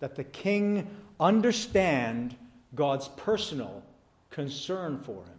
that 0.00 0.16
the 0.16 0.24
king 0.24 0.88
understand 1.18 2.36
God's 2.74 3.08
personal 3.08 3.82
concern 4.30 5.00
for 5.00 5.22
him. 5.24 5.38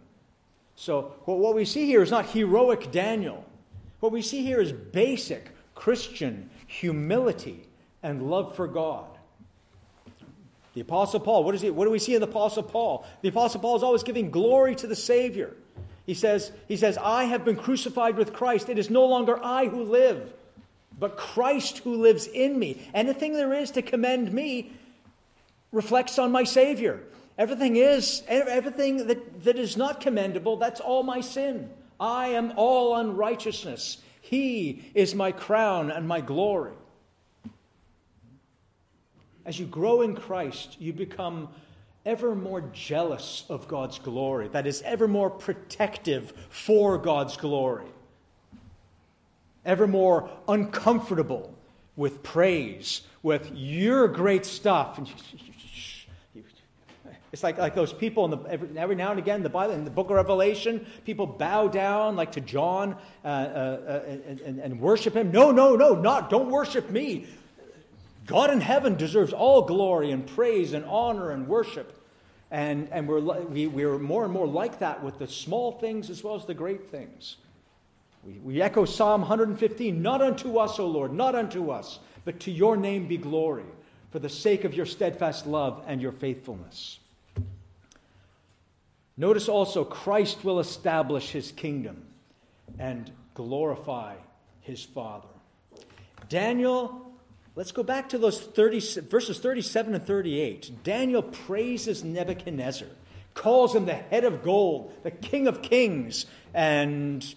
So, 0.74 1.14
what 1.24 1.54
we 1.54 1.64
see 1.64 1.86
here 1.86 2.02
is 2.02 2.10
not 2.10 2.26
heroic 2.26 2.90
Daniel. 2.90 3.44
What 4.00 4.12
we 4.12 4.22
see 4.22 4.42
here 4.42 4.60
is 4.60 4.72
basic 4.72 5.50
Christian 5.74 6.50
humility 6.66 7.68
and 8.02 8.30
love 8.30 8.56
for 8.56 8.66
God. 8.66 9.11
The 10.74 10.80
Apostle 10.80 11.20
Paul, 11.20 11.44
what, 11.44 11.54
is 11.54 11.60
he, 11.60 11.70
what 11.70 11.84
do 11.84 11.90
we 11.90 11.98
see 11.98 12.14
in 12.14 12.20
the 12.20 12.28
Apostle 12.28 12.62
Paul? 12.62 13.06
The 13.20 13.28
Apostle 13.28 13.60
Paul 13.60 13.76
is 13.76 13.82
always 13.82 14.02
giving 14.02 14.30
glory 14.30 14.74
to 14.76 14.86
the 14.86 14.96
Savior. 14.96 15.54
He 16.06 16.14
says, 16.14 16.50
he 16.66 16.76
says, 16.76 16.98
I 16.98 17.24
have 17.24 17.44
been 17.44 17.56
crucified 17.56 18.16
with 18.16 18.32
Christ. 18.32 18.68
It 18.68 18.78
is 18.78 18.90
no 18.90 19.06
longer 19.06 19.38
I 19.42 19.66
who 19.66 19.84
live, 19.84 20.32
but 20.98 21.16
Christ 21.16 21.78
who 21.78 21.96
lives 21.96 22.26
in 22.26 22.58
me. 22.58 22.82
Anything 22.94 23.34
there 23.34 23.52
is 23.52 23.70
to 23.72 23.82
commend 23.82 24.32
me 24.32 24.72
reflects 25.72 26.18
on 26.18 26.32
my 26.32 26.44
Savior. 26.44 27.00
Everything 27.38 27.76
is, 27.76 28.22
everything 28.28 29.06
that, 29.06 29.44
that 29.44 29.58
is 29.58 29.76
not 29.76 30.00
commendable, 30.00 30.56
that's 30.56 30.80
all 30.80 31.02
my 31.02 31.20
sin. 31.20 31.70
I 32.00 32.28
am 32.28 32.52
all 32.56 32.96
unrighteousness. 32.96 33.98
He 34.20 34.90
is 34.94 35.14
my 35.14 35.32
crown 35.32 35.90
and 35.90 36.06
my 36.06 36.20
glory. 36.20 36.72
As 39.44 39.58
you 39.58 39.66
grow 39.66 40.02
in 40.02 40.14
Christ, 40.14 40.80
you 40.80 40.92
become 40.92 41.48
ever 42.04 42.34
more 42.34 42.62
jealous 42.72 43.44
of 43.48 43.68
God's 43.68 43.98
glory, 43.98 44.48
that 44.48 44.66
is, 44.66 44.82
ever 44.82 45.08
more 45.08 45.30
protective 45.30 46.32
for 46.48 46.98
God's 46.98 47.36
glory, 47.36 47.86
ever 49.64 49.86
more 49.86 50.30
uncomfortable 50.48 51.54
with 51.96 52.22
praise, 52.22 53.02
with 53.22 53.50
your 53.54 54.08
great 54.08 54.44
stuff. 54.46 55.00
It's 57.32 57.42
like, 57.42 57.56
like 57.56 57.74
those 57.74 57.94
people 57.94 58.26
in 58.26 58.30
the, 58.30 58.38
every, 58.46 58.68
every 58.76 58.94
now 58.94 59.10
and 59.10 59.18
again 59.18 59.36
in 59.36 59.42
the 59.42 59.48
Bible, 59.48 59.72
in 59.72 59.86
the 59.86 59.90
book 59.90 60.10
of 60.10 60.16
Revelation, 60.16 60.86
people 61.06 61.26
bow 61.26 61.66
down 61.66 62.14
like 62.14 62.32
to 62.32 62.42
John 62.42 62.94
uh, 63.24 63.26
uh, 63.26 63.30
uh, 63.30 64.02
and, 64.06 64.40
and, 64.40 64.58
and 64.58 64.78
worship 64.78 65.16
him. 65.16 65.32
No, 65.32 65.50
no, 65.50 65.74
no, 65.74 65.94
not, 65.94 66.28
don't 66.28 66.50
worship 66.50 66.90
me. 66.90 67.24
God 68.26 68.50
in 68.50 68.60
heaven 68.60 68.96
deserves 68.96 69.32
all 69.32 69.62
glory 69.62 70.10
and 70.10 70.26
praise 70.26 70.72
and 70.72 70.84
honor 70.84 71.30
and 71.30 71.48
worship. 71.48 71.98
And, 72.50 72.88
and 72.92 73.08
we're, 73.08 73.20
we, 73.20 73.66
we're 73.66 73.98
more 73.98 74.24
and 74.24 74.32
more 74.32 74.46
like 74.46 74.78
that 74.80 75.02
with 75.02 75.18
the 75.18 75.26
small 75.26 75.72
things 75.72 76.10
as 76.10 76.22
well 76.22 76.34
as 76.34 76.44
the 76.44 76.54
great 76.54 76.90
things. 76.90 77.36
We, 78.22 78.34
we 78.34 78.62
echo 78.62 78.84
Psalm 78.84 79.22
115 79.22 80.00
Not 80.00 80.22
unto 80.22 80.58
us, 80.58 80.78
O 80.78 80.86
Lord, 80.86 81.12
not 81.12 81.34
unto 81.34 81.70
us, 81.70 81.98
but 82.24 82.40
to 82.40 82.50
your 82.50 82.76
name 82.76 83.08
be 83.08 83.16
glory, 83.16 83.64
for 84.10 84.18
the 84.18 84.28
sake 84.28 84.64
of 84.64 84.74
your 84.74 84.86
steadfast 84.86 85.46
love 85.46 85.82
and 85.86 86.00
your 86.00 86.12
faithfulness. 86.12 87.00
Notice 89.16 89.48
also, 89.48 89.84
Christ 89.84 90.44
will 90.44 90.60
establish 90.60 91.30
his 91.30 91.52
kingdom 91.52 92.04
and 92.78 93.10
glorify 93.34 94.14
his 94.60 94.82
Father. 94.84 95.28
Daniel 96.28 97.11
Let's 97.54 97.72
go 97.72 97.82
back 97.82 98.08
to 98.10 98.18
those 98.18 98.40
30, 98.40 99.02
verses 99.02 99.38
37 99.38 99.94
and 99.94 100.06
38. 100.06 100.82
Daniel 100.84 101.22
praises 101.22 102.02
Nebuchadnezzar, 102.02 102.88
calls 103.34 103.74
him 103.74 103.84
the 103.84 103.94
head 103.94 104.24
of 104.24 104.42
gold, 104.42 104.94
the 105.02 105.10
king 105.10 105.46
of 105.46 105.60
kings, 105.60 106.24
and 106.54 107.34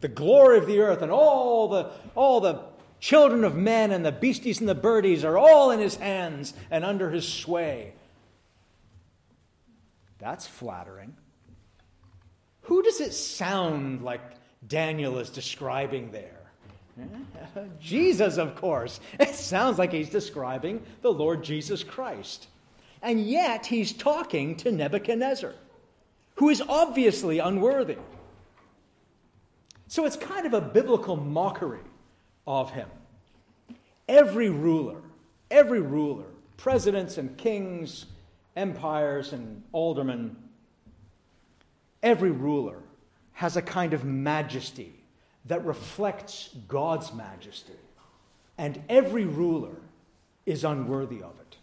the 0.00 0.08
glory 0.08 0.58
of 0.58 0.66
the 0.66 0.80
earth, 0.80 1.02
and 1.02 1.12
all 1.12 1.68
the, 1.68 1.90
all 2.16 2.40
the 2.40 2.62
children 2.98 3.44
of 3.44 3.54
men 3.54 3.92
and 3.92 4.04
the 4.04 4.10
beasties 4.10 4.58
and 4.58 4.68
the 4.68 4.74
birdies 4.74 5.24
are 5.24 5.38
all 5.38 5.70
in 5.70 5.78
his 5.78 5.94
hands 5.96 6.52
and 6.70 6.84
under 6.84 7.10
his 7.10 7.26
sway. 7.26 7.92
That's 10.18 10.48
flattering. 10.48 11.16
Who 12.62 12.82
does 12.82 13.00
it 13.00 13.12
sound 13.12 14.02
like 14.02 14.20
Daniel 14.66 15.18
is 15.18 15.30
describing 15.30 16.10
there? 16.10 16.41
Jesus, 17.80 18.36
of 18.36 18.54
course. 18.56 19.00
It 19.18 19.34
sounds 19.34 19.78
like 19.78 19.92
he's 19.92 20.10
describing 20.10 20.82
the 21.00 21.12
Lord 21.12 21.42
Jesus 21.42 21.82
Christ. 21.82 22.48
And 23.02 23.20
yet 23.20 23.66
he's 23.66 23.92
talking 23.92 24.56
to 24.56 24.70
Nebuchadnezzar, 24.70 25.54
who 26.36 26.50
is 26.50 26.62
obviously 26.68 27.38
unworthy. 27.38 27.96
So 29.88 30.06
it's 30.06 30.16
kind 30.16 30.46
of 30.46 30.54
a 30.54 30.60
biblical 30.60 31.16
mockery 31.16 31.80
of 32.46 32.70
him. 32.70 32.88
Every 34.08 34.48
ruler, 34.48 35.00
every 35.50 35.80
ruler, 35.80 36.24
presidents 36.56 37.18
and 37.18 37.36
kings, 37.36 38.06
empires 38.56 39.32
and 39.32 39.62
aldermen, 39.72 40.36
every 42.02 42.30
ruler 42.30 42.78
has 43.32 43.56
a 43.56 43.62
kind 43.62 43.92
of 43.92 44.04
majesty 44.04 45.01
that 45.46 45.64
reflects 45.64 46.50
God's 46.68 47.12
majesty, 47.12 47.72
and 48.56 48.82
every 48.88 49.24
ruler 49.24 49.76
is 50.46 50.64
unworthy 50.64 51.22
of 51.22 51.32
it. 51.40 51.56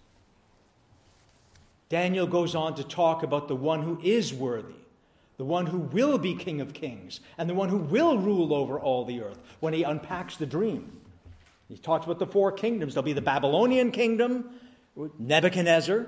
Daniel 1.89 2.27
goes 2.27 2.55
on 2.55 2.75
to 2.75 2.83
talk 2.83 3.23
about 3.23 3.47
the 3.47 3.55
one 3.55 3.83
who 3.83 3.99
is 4.03 4.33
worthy, 4.33 4.75
the 5.37 5.45
one 5.45 5.65
who 5.65 5.79
will 5.79 6.17
be 6.17 6.35
King 6.35 6.61
of 6.61 6.73
Kings, 6.73 7.19
and 7.37 7.49
the 7.49 7.53
one 7.53 7.69
who 7.69 7.77
will 7.77 8.17
rule 8.17 8.53
over 8.53 8.79
all 8.79 9.05
the 9.05 9.21
earth 9.21 9.39
when 9.59 9.73
he 9.73 9.83
unpacks 9.83 10.37
the 10.37 10.45
dream. 10.45 10.99
He 11.67 11.77
talks 11.77 12.05
about 12.05 12.19
the 12.19 12.27
four 12.27 12.51
kingdoms. 12.51 12.93
There'll 12.93 13.05
be 13.05 13.13
the 13.13 13.21
Babylonian 13.21 13.91
kingdom, 13.91 14.49
Nebuchadnezzar 15.17 16.07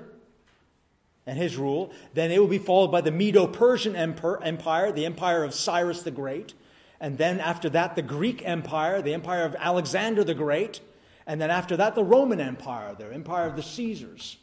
and 1.26 1.38
his 1.38 1.56
rule. 1.56 1.92
Then 2.14 2.30
it 2.30 2.38
will 2.40 2.48
be 2.48 2.58
followed 2.58 2.88
by 2.88 3.00
the 3.00 3.10
Medo 3.10 3.46
Persian 3.46 3.94
Empire, 3.96 4.92
the 4.92 5.06
empire 5.06 5.44
of 5.44 5.54
Cyrus 5.54 6.02
the 6.02 6.10
Great. 6.10 6.54
And 7.02 7.18
then 7.18 7.40
after 7.40 7.68
that, 7.70 7.96
the 7.96 8.02
Greek 8.02 8.42
Empire, 8.46 9.02
the 9.02 9.12
empire 9.12 9.42
of 9.42 9.56
Alexander 9.58 10.22
the 10.22 10.34
Great. 10.34 10.80
And 11.26 11.40
then 11.40 11.50
after 11.50 11.76
that, 11.76 11.96
the 11.96 12.04
Roman 12.04 12.40
Empire, 12.40 12.94
the 12.96 13.12
empire 13.12 13.44
of 13.48 13.56
the 13.56 13.62
Caesars. 13.62 14.36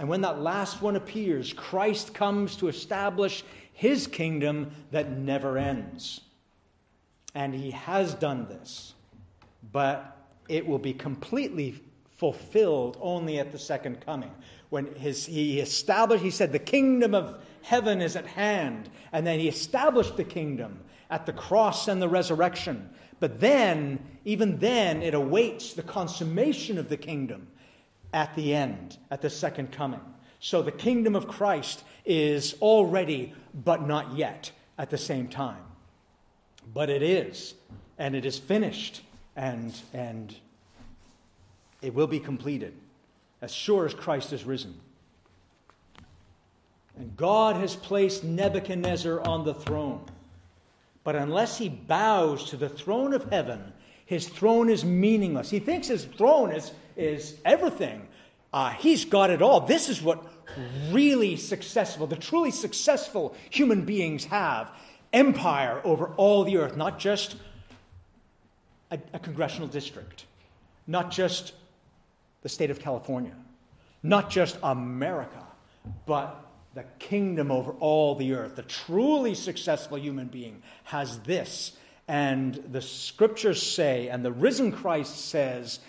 And 0.00 0.08
when 0.08 0.22
that 0.22 0.40
last 0.40 0.82
one 0.82 0.96
appears, 0.96 1.52
Christ 1.52 2.14
comes 2.14 2.56
to 2.56 2.66
establish 2.66 3.44
his 3.72 4.08
kingdom 4.08 4.72
that 4.90 5.12
never 5.12 5.56
ends. 5.56 6.20
And 7.32 7.54
he 7.54 7.70
has 7.70 8.12
done 8.14 8.48
this, 8.48 8.94
but 9.72 10.16
it 10.48 10.66
will 10.66 10.80
be 10.80 10.92
completely 10.92 11.80
fulfilled 12.16 12.98
only 13.00 13.38
at 13.38 13.52
the 13.52 13.58
second 13.58 14.04
coming. 14.04 14.32
When 14.68 14.96
his, 14.96 15.26
he 15.26 15.60
established, 15.60 16.24
he 16.24 16.30
said, 16.32 16.50
the 16.50 16.58
kingdom 16.58 17.14
of 17.14 17.40
heaven 17.62 18.00
is 18.00 18.16
at 18.16 18.26
hand. 18.26 18.90
And 19.12 19.24
then 19.24 19.38
he 19.38 19.46
established 19.46 20.16
the 20.16 20.24
kingdom 20.24 20.80
at 21.10 21.26
the 21.26 21.32
cross 21.32 21.88
and 21.88 22.00
the 22.00 22.08
resurrection. 22.08 22.88
But 23.18 23.40
then, 23.40 23.98
even 24.24 24.58
then, 24.58 25.02
it 25.02 25.12
awaits 25.12 25.74
the 25.74 25.82
consummation 25.82 26.78
of 26.78 26.88
the 26.88 26.96
kingdom 26.96 27.48
at 28.12 28.34
the 28.34 28.54
end, 28.54 28.96
at 29.10 29.20
the 29.20 29.30
second 29.30 29.72
coming. 29.72 30.00
So 30.38 30.62
the 30.62 30.72
kingdom 30.72 31.14
of 31.14 31.28
Christ 31.28 31.84
is 32.06 32.54
already, 32.62 33.34
but 33.52 33.86
not 33.86 34.16
yet, 34.16 34.50
at 34.78 34.88
the 34.88 34.98
same 34.98 35.28
time. 35.28 35.62
But 36.72 36.88
it 36.88 37.02
is, 37.02 37.54
and 37.98 38.14
it 38.14 38.24
is 38.24 38.38
finished, 38.38 39.02
and, 39.36 39.78
and 39.92 40.34
it 41.82 41.94
will 41.94 42.06
be 42.06 42.20
completed 42.20 42.72
as 43.42 43.52
sure 43.52 43.84
as 43.84 43.94
Christ 43.94 44.32
is 44.32 44.44
risen. 44.44 44.80
And 46.96 47.16
God 47.16 47.56
has 47.56 47.76
placed 47.76 48.24
Nebuchadnezzar 48.24 49.26
on 49.26 49.44
the 49.44 49.54
throne. 49.54 50.04
But 51.02 51.16
unless 51.16 51.58
he 51.58 51.68
bows 51.68 52.50
to 52.50 52.56
the 52.56 52.68
throne 52.68 53.14
of 53.14 53.30
heaven, 53.30 53.72
his 54.04 54.28
throne 54.28 54.68
is 54.68 54.84
meaningless. 54.84 55.50
He 55.50 55.60
thinks 55.60 55.88
his 55.88 56.04
throne 56.04 56.52
is, 56.52 56.72
is 56.96 57.36
everything. 57.44 58.06
Uh, 58.52 58.70
he's 58.70 59.04
got 59.04 59.30
it 59.30 59.40
all. 59.40 59.60
This 59.60 59.88
is 59.88 60.02
what 60.02 60.24
really 60.90 61.36
successful, 61.36 62.06
the 62.06 62.16
truly 62.16 62.50
successful 62.50 63.34
human 63.50 63.84
beings 63.84 64.24
have 64.24 64.70
empire 65.12 65.80
over 65.84 66.08
all 66.16 66.44
the 66.44 66.56
earth, 66.56 66.76
not 66.76 66.98
just 66.98 67.36
a, 68.90 68.98
a 69.12 69.18
congressional 69.18 69.68
district, 69.68 70.24
not 70.86 71.10
just 71.10 71.52
the 72.42 72.48
state 72.48 72.70
of 72.70 72.80
California, 72.80 73.34
not 74.02 74.30
just 74.30 74.58
America, 74.62 75.44
but 76.06 76.49
the 76.74 76.84
kingdom 76.98 77.50
over 77.50 77.72
all 77.72 78.14
the 78.14 78.34
earth. 78.34 78.56
The 78.56 78.62
truly 78.62 79.34
successful 79.34 79.98
human 79.98 80.28
being 80.28 80.62
has 80.84 81.18
this. 81.20 81.72
And 82.06 82.54
the 82.70 82.82
scriptures 82.82 83.62
say, 83.62 84.08
and 84.08 84.24
the 84.24 84.32
risen 84.32 84.72
Christ 84.72 85.16
says, 85.16 85.80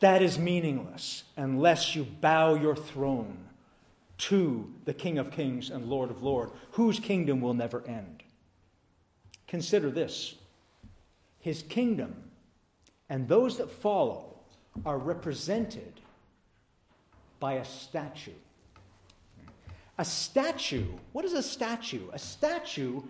that 0.00 0.22
is 0.22 0.38
meaningless 0.38 1.24
unless 1.36 1.96
you 1.96 2.04
bow 2.04 2.54
your 2.54 2.76
throne 2.76 3.36
to 4.18 4.72
the 4.84 4.94
King 4.94 5.18
of 5.18 5.30
Kings 5.30 5.70
and 5.70 5.86
Lord 5.86 6.10
of 6.10 6.22
Lords, 6.22 6.52
whose 6.72 6.98
kingdom 6.98 7.40
will 7.40 7.54
never 7.54 7.84
end. 7.86 8.22
Consider 9.46 9.90
this 9.90 10.34
His 11.40 11.62
kingdom 11.62 12.14
and 13.08 13.26
those 13.26 13.56
that 13.58 13.70
follow 13.70 14.36
are 14.84 14.98
represented 14.98 16.00
by 17.40 17.54
a 17.54 17.64
statue. 17.64 18.32
A 19.98 20.04
statue, 20.04 20.86
what 21.12 21.24
is 21.24 21.32
a 21.32 21.42
statue? 21.42 22.08
A 22.12 22.18
statue 22.18 23.02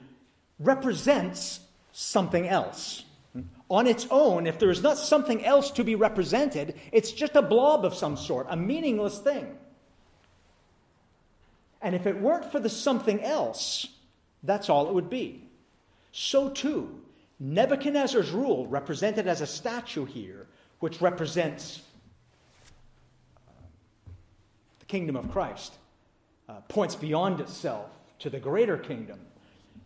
represents 0.58 1.60
something 1.92 2.48
else. 2.48 3.04
On 3.70 3.86
its 3.86 4.06
own, 4.10 4.46
if 4.46 4.58
there 4.58 4.70
is 4.70 4.82
not 4.82 4.96
something 4.96 5.44
else 5.44 5.70
to 5.72 5.84
be 5.84 5.94
represented, 5.94 6.74
it's 6.90 7.12
just 7.12 7.36
a 7.36 7.42
blob 7.42 7.84
of 7.84 7.94
some 7.94 8.16
sort, 8.16 8.46
a 8.48 8.56
meaningless 8.56 9.18
thing. 9.18 9.46
And 11.82 11.94
if 11.94 12.06
it 12.06 12.18
weren't 12.18 12.50
for 12.50 12.58
the 12.58 12.70
something 12.70 13.22
else, 13.22 13.86
that's 14.42 14.70
all 14.70 14.88
it 14.88 14.94
would 14.94 15.10
be. 15.10 15.44
So 16.12 16.48
too, 16.48 17.02
Nebuchadnezzar's 17.38 18.30
rule, 18.30 18.66
represented 18.66 19.28
as 19.28 19.42
a 19.42 19.46
statue 19.46 20.06
here, 20.06 20.46
which 20.80 21.00
represents 21.00 21.82
the 24.80 24.86
kingdom 24.86 25.16
of 25.16 25.30
Christ, 25.30 25.74
uh, 26.48 26.60
points 26.68 26.94
beyond 26.94 27.40
itself 27.40 27.90
to 28.20 28.30
the 28.30 28.38
greater 28.38 28.76
kingdom. 28.76 29.18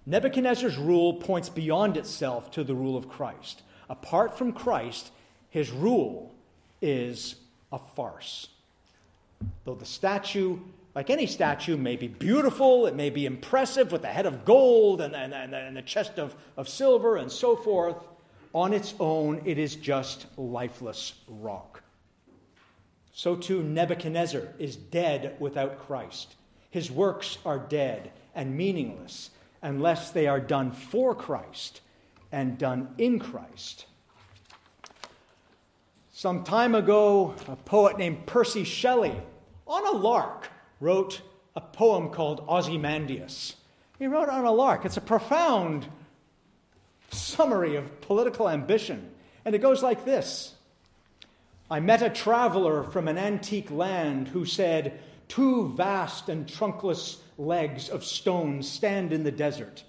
Nebuchadnezzar's 0.06 0.76
rule 0.76 1.14
points 1.14 1.48
beyond 1.48 1.96
itself 1.96 2.50
to 2.52 2.64
the 2.64 2.74
rule 2.74 2.96
of 2.96 3.08
Christ. 3.08 3.62
Apart 3.88 4.36
from 4.36 4.52
Christ, 4.52 5.10
his 5.50 5.70
rule 5.70 6.32
is 6.80 7.36
a 7.72 7.78
farce. 7.78 8.48
Though 9.64 9.74
the 9.74 9.84
statue, 9.84 10.58
like 10.94 11.10
any 11.10 11.26
statue, 11.26 11.76
may 11.76 11.96
be 11.96 12.08
beautiful, 12.08 12.86
it 12.86 12.94
may 12.94 13.10
be 13.10 13.26
impressive 13.26 13.92
with 13.92 14.04
a 14.04 14.08
head 14.08 14.26
of 14.26 14.44
gold 14.44 15.00
and, 15.00 15.14
and, 15.14 15.32
and, 15.34 15.78
a 15.78 15.82
chest 15.82 16.18
of, 16.18 16.34
of 16.56 16.68
silver 16.68 17.16
and 17.16 17.30
so 17.30 17.56
forth, 17.56 17.96
on 18.54 18.72
its 18.72 18.94
own, 19.00 19.42
it 19.44 19.58
is 19.58 19.76
just 19.76 20.26
lifeless 20.36 21.14
rock. 21.28 21.82
So 23.14 23.36
too, 23.36 23.62
Nebuchadnezzar 23.62 24.42
is 24.58 24.76
dead 24.76 25.36
without 25.38 25.86
Christ. 25.86 26.34
His 26.72 26.90
works 26.90 27.36
are 27.44 27.58
dead 27.58 28.10
and 28.34 28.56
meaningless 28.56 29.28
unless 29.60 30.10
they 30.10 30.26
are 30.26 30.40
done 30.40 30.72
for 30.72 31.14
Christ 31.14 31.82
and 32.32 32.56
done 32.56 32.94
in 32.96 33.18
Christ. 33.18 33.84
Some 36.12 36.44
time 36.44 36.74
ago, 36.74 37.34
a 37.46 37.56
poet 37.56 37.98
named 37.98 38.24
Percy 38.24 38.64
Shelley, 38.64 39.14
on 39.66 39.86
a 39.86 39.98
lark, 39.98 40.48
wrote 40.80 41.20
a 41.54 41.60
poem 41.60 42.08
called 42.08 42.42
Ozymandias. 42.48 43.56
He 43.98 44.06
wrote 44.06 44.30
on 44.30 44.46
a 44.46 44.50
lark. 44.50 44.86
It's 44.86 44.96
a 44.96 45.02
profound 45.02 45.86
summary 47.10 47.76
of 47.76 48.00
political 48.00 48.48
ambition. 48.48 49.10
And 49.44 49.54
it 49.54 49.60
goes 49.60 49.82
like 49.82 50.06
this 50.06 50.54
I 51.70 51.80
met 51.80 52.00
a 52.00 52.08
traveler 52.08 52.82
from 52.82 53.08
an 53.08 53.18
antique 53.18 53.70
land 53.70 54.28
who 54.28 54.46
said, 54.46 54.98
Two 55.32 55.68
vast 55.68 56.28
and 56.28 56.46
trunkless 56.46 57.16
legs 57.38 57.88
of 57.88 58.04
stone 58.04 58.62
stand 58.62 59.14
in 59.14 59.24
the 59.24 59.32
desert. 59.32 59.82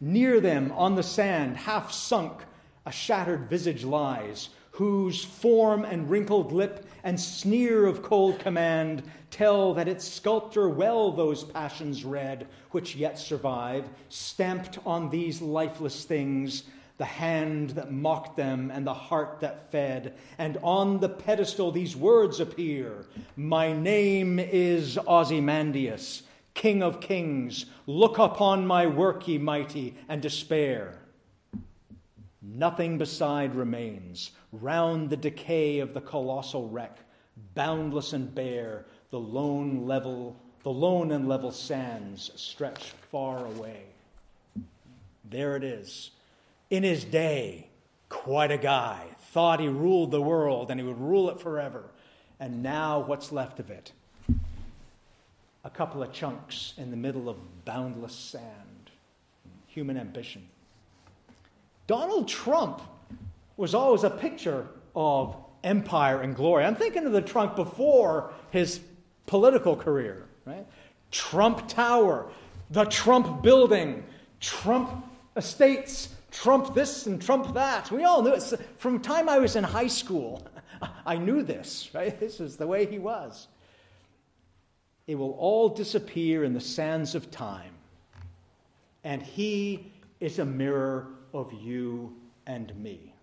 Near 0.00 0.40
them, 0.40 0.72
on 0.72 0.96
the 0.96 1.04
sand, 1.04 1.56
half 1.56 1.92
sunk, 1.92 2.42
a 2.84 2.90
shattered 2.90 3.48
visage 3.48 3.84
lies, 3.84 4.48
whose 4.72 5.24
form 5.24 5.84
and 5.84 6.10
wrinkled 6.10 6.50
lip 6.50 6.84
and 7.04 7.20
sneer 7.20 7.86
of 7.86 8.02
cold 8.02 8.40
command 8.40 9.04
tell 9.30 9.72
that 9.74 9.86
its 9.86 10.04
sculptor 10.04 10.68
well 10.68 11.12
those 11.12 11.44
passions 11.44 12.04
read 12.04 12.48
which 12.72 12.96
yet 12.96 13.20
survive, 13.20 13.88
stamped 14.08 14.80
on 14.84 15.10
these 15.10 15.40
lifeless 15.40 16.06
things 16.06 16.64
the 16.98 17.04
hand 17.04 17.70
that 17.70 17.92
mocked 17.92 18.36
them 18.36 18.70
and 18.72 18.84
the 18.86 18.92
heart 18.92 19.38
that 19.40 19.70
fed. 19.70 20.14
And 20.36 20.58
on 20.62 20.98
the 20.98 21.08
pedestal, 21.08 21.70
these 21.70 21.96
words 21.96 22.40
appear 22.40 23.06
My 23.36 23.72
name 23.72 24.38
is 24.38 24.98
Ozymandias, 25.06 26.24
King 26.54 26.82
of 26.82 27.00
kings. 27.00 27.66
Look 27.86 28.18
upon 28.18 28.66
my 28.66 28.86
work, 28.86 29.26
ye 29.28 29.38
mighty, 29.38 29.94
and 30.08 30.20
despair. 30.20 30.98
Nothing 32.42 32.98
beside 32.98 33.54
remains. 33.54 34.32
Round 34.50 35.08
the 35.08 35.16
decay 35.16 35.78
of 35.78 35.94
the 35.94 36.00
colossal 36.00 36.68
wreck, 36.68 36.98
boundless 37.54 38.12
and 38.12 38.34
bare, 38.34 38.86
the 39.10 39.20
lone 39.20 39.86
level, 39.86 40.34
the 40.64 40.70
lone 40.70 41.12
and 41.12 41.28
level 41.28 41.52
sands 41.52 42.32
stretch 42.34 42.90
far 43.12 43.46
away. 43.46 43.84
There 45.30 45.54
it 45.54 45.62
is 45.62 46.10
in 46.70 46.82
his 46.82 47.04
day, 47.04 47.68
quite 48.08 48.50
a 48.50 48.58
guy, 48.58 49.04
thought 49.32 49.60
he 49.60 49.68
ruled 49.68 50.10
the 50.10 50.20
world 50.20 50.70
and 50.70 50.80
he 50.80 50.86
would 50.86 51.00
rule 51.00 51.30
it 51.30 51.40
forever. 51.40 51.84
And 52.40 52.62
now, 52.62 53.00
what's 53.00 53.32
left 53.32 53.58
of 53.60 53.70
it? 53.70 53.92
A 55.64 55.70
couple 55.70 56.02
of 56.02 56.12
chunks 56.12 56.74
in 56.76 56.90
the 56.90 56.96
middle 56.96 57.28
of 57.28 57.64
boundless 57.64 58.14
sand. 58.14 58.90
Human 59.66 59.96
ambition. 59.96 60.46
Donald 61.86 62.28
Trump 62.28 62.80
was 63.56 63.74
always 63.74 64.04
a 64.04 64.10
picture 64.10 64.66
of 64.94 65.36
empire 65.64 66.20
and 66.20 66.36
glory. 66.36 66.64
I'm 66.64 66.76
thinking 66.76 67.04
of 67.06 67.12
the 67.12 67.22
Trump 67.22 67.56
before 67.56 68.32
his 68.50 68.80
political 69.26 69.74
career, 69.76 70.24
right? 70.44 70.66
Trump 71.10 71.68
Tower, 71.68 72.30
the 72.70 72.84
Trump 72.84 73.42
building, 73.42 74.04
Trump 74.40 75.04
estates, 75.36 76.08
Trump 76.30 76.74
this 76.74 77.06
and 77.06 77.20
Trump 77.20 77.54
that. 77.54 77.90
We 77.90 78.04
all 78.04 78.22
knew 78.22 78.34
it. 78.34 78.42
From 78.78 79.00
time 79.00 79.28
I 79.28 79.38
was 79.38 79.56
in 79.56 79.64
high 79.64 79.86
school, 79.86 80.46
I 81.06 81.16
knew 81.16 81.42
this, 81.42 81.90
right? 81.94 82.18
This 82.20 82.40
is 82.40 82.56
the 82.56 82.66
way 82.66 82.86
he 82.86 82.98
was. 82.98 83.48
It 85.06 85.14
will 85.14 85.32
all 85.32 85.70
disappear 85.70 86.44
in 86.44 86.52
the 86.52 86.60
sands 86.60 87.14
of 87.14 87.30
time. 87.30 87.72
And 89.04 89.22
he 89.22 89.90
is 90.20 90.38
a 90.38 90.44
mirror 90.44 91.06
of 91.32 91.52
you 91.52 92.14
and 92.46 92.74
me, 92.76 93.14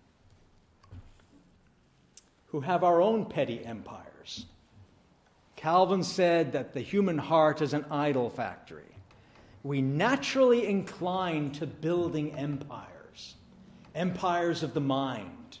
who 2.46 2.60
have 2.60 2.82
our 2.82 3.00
own 3.00 3.26
petty 3.26 3.64
empires. 3.64 4.46
Calvin 5.56 6.02
said 6.02 6.52
that 6.52 6.74
the 6.74 6.80
human 6.80 7.18
heart 7.18 7.60
is 7.60 7.72
an 7.72 7.84
idol 7.90 8.30
factory. 8.30 8.82
We 9.62 9.82
naturally 9.82 10.66
incline 10.66 11.50
to 11.52 11.66
building 11.66 12.32
empires, 12.34 12.95
empires 13.96 14.62
of 14.62 14.74
the 14.74 14.80
mind, 14.80 15.58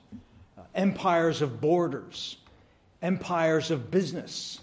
uh, 0.58 0.62
empires 0.74 1.42
of 1.42 1.60
borders, 1.60 2.36
empires 3.02 3.70
of 3.70 3.90
business, 3.90 4.60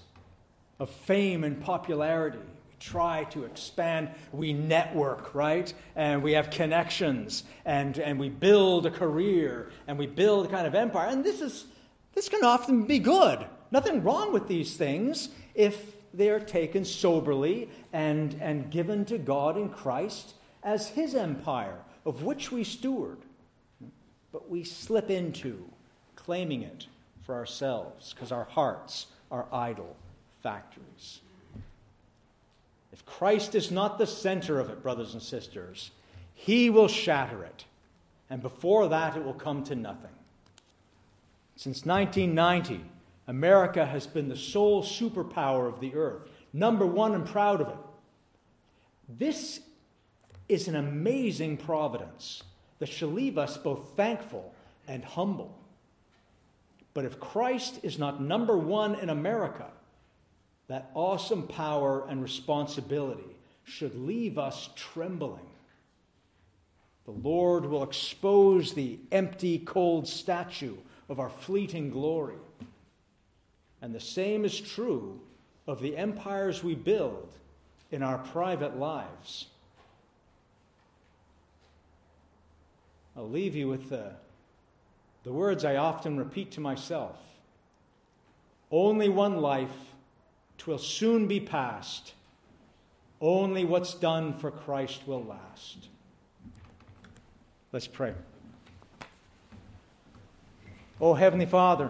of 0.79 0.89
fame 0.89 1.43
and 1.43 1.59
popularity 1.61 2.37
We 2.37 2.75
try 2.79 3.23
to 3.25 3.45
expand. 3.45 4.09
We 4.31 4.53
network, 4.53 5.33
right? 5.33 5.73
And 5.95 6.21
we 6.21 6.33
have 6.33 6.49
connections 6.49 7.43
and, 7.65 7.97
and 7.97 8.19
we 8.19 8.29
build 8.29 8.85
a 8.85 8.91
career 8.91 9.71
and 9.87 9.97
we 9.97 10.07
build 10.07 10.45
a 10.45 10.49
kind 10.49 10.67
of 10.67 10.75
empire. 10.75 11.07
And 11.09 11.23
this 11.23 11.41
is 11.41 11.65
this 12.13 12.29
can 12.29 12.43
often 12.43 12.83
be 12.83 12.99
good. 12.99 13.45
Nothing 13.71 14.03
wrong 14.03 14.33
with 14.33 14.47
these 14.47 14.77
things 14.77 15.29
if 15.55 15.95
they 16.13 16.29
are 16.29 16.39
taken 16.39 16.85
soberly 16.85 17.69
and, 17.91 18.35
and 18.39 18.69
given 18.69 19.03
to 19.05 19.17
God 19.17 19.57
in 19.57 19.69
Christ 19.69 20.35
as 20.61 20.89
his 20.89 21.15
empire, 21.15 21.79
of 22.05 22.23
which 22.23 22.51
we 22.51 22.63
steward. 22.63 23.17
But 24.33 24.49
we 24.49 24.65
slip 24.65 25.09
into 25.09 25.63
claiming 26.15 26.63
it 26.63 26.87
for 27.21 27.35
ourselves 27.35 28.13
because 28.13 28.31
our 28.31 28.45
hearts 28.45 29.05
are 29.31 29.45
idol 29.53 29.95
factories. 30.41 31.21
If 32.91 33.05
Christ 33.05 33.55
is 33.55 33.71
not 33.71 33.97
the 33.97 34.07
center 34.07 34.59
of 34.59 34.69
it, 34.69 34.83
brothers 34.83 35.13
and 35.13 35.21
sisters, 35.21 35.91
he 36.33 36.69
will 36.69 36.87
shatter 36.87 37.43
it. 37.43 37.65
And 38.29 38.41
before 38.41 38.89
that, 38.89 39.15
it 39.15 39.23
will 39.23 39.33
come 39.33 39.63
to 39.65 39.75
nothing. 39.75 40.09
Since 41.55 41.85
1990, 41.85 42.83
America 43.27 43.85
has 43.85 44.07
been 44.07 44.29
the 44.29 44.35
sole 44.35 44.83
superpower 44.83 45.67
of 45.67 45.79
the 45.79 45.93
earth, 45.95 46.23
number 46.51 46.85
one 46.85 47.13
and 47.13 47.25
proud 47.25 47.61
of 47.61 47.69
it. 47.69 47.77
This 49.07 49.59
is 50.49 50.67
an 50.67 50.75
amazing 50.75 51.57
providence 51.57 52.43
that 52.83 52.89
shall 52.89 53.07
leave 53.07 53.37
us 53.37 53.55
both 53.55 53.93
thankful 53.95 54.53
and 54.89 55.05
humble. 55.05 55.57
But 56.93 57.05
if 57.05 57.17
Christ 57.17 57.79
is 57.81 57.97
not 57.97 58.21
number 58.21 58.57
one 58.57 58.95
in 58.95 59.09
America, 59.09 59.67
that 60.67 60.91
awesome 60.93 61.47
power 61.47 62.05
and 62.09 62.21
responsibility 62.21 63.37
should 63.63 63.95
leave 63.95 64.37
us 64.37 64.67
trembling. 64.75 65.45
The 67.05 67.11
Lord 67.11 67.65
will 67.67 67.83
expose 67.83 68.73
the 68.73 68.99
empty, 69.13 69.59
cold 69.59 70.05
statue 70.05 70.75
of 71.07 71.21
our 71.21 71.29
fleeting 71.29 71.89
glory. 71.89 72.35
And 73.81 73.95
the 73.95 74.01
same 74.01 74.43
is 74.43 74.59
true 74.59 75.21
of 75.67 75.79
the 75.79 75.95
empires 75.95 76.65
we 76.65 76.75
build 76.75 77.31
in 77.91 78.03
our 78.03 78.17
private 78.17 78.77
lives. 78.77 79.45
I'll 83.15 83.29
leave 83.29 83.55
you 83.55 83.67
with 83.67 83.89
the, 83.89 84.13
the 85.23 85.31
words 85.31 85.63
I 85.63 85.75
often 85.75 86.17
repeat 86.17 86.51
to 86.53 86.61
myself 86.61 87.17
Only 88.71 89.09
one 89.09 89.37
life 89.37 89.93
Twill 90.57 90.77
soon 90.77 91.27
be 91.27 91.39
past. 91.39 92.13
Only 93.19 93.65
what's 93.65 93.93
done 93.93 94.33
for 94.33 94.51
Christ 94.51 95.01
will 95.05 95.23
last. 95.23 95.87
Let's 97.71 97.87
pray. 97.87 98.13
Oh, 101.01 101.13
Heavenly 101.13 101.45
Father, 101.45 101.89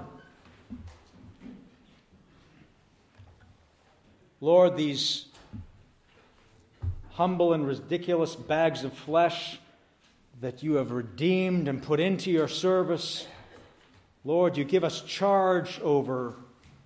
Lord, 4.42 4.76
these 4.76 5.28
humble 7.12 7.54
and 7.54 7.68
ridiculous 7.68 8.36
bags 8.36 8.84
of 8.84 8.94
flesh 8.94 9.60
that 10.44 10.62
you 10.62 10.74
have 10.74 10.92
redeemed 10.92 11.70
and 11.70 11.82
put 11.82 12.02
into 12.02 12.30
your 12.30 12.50
service, 12.50 13.26
Lord, 14.26 14.58
you 14.58 14.66
give 14.66 14.84
us 14.84 15.00
charge 15.00 15.80
over 15.80 16.36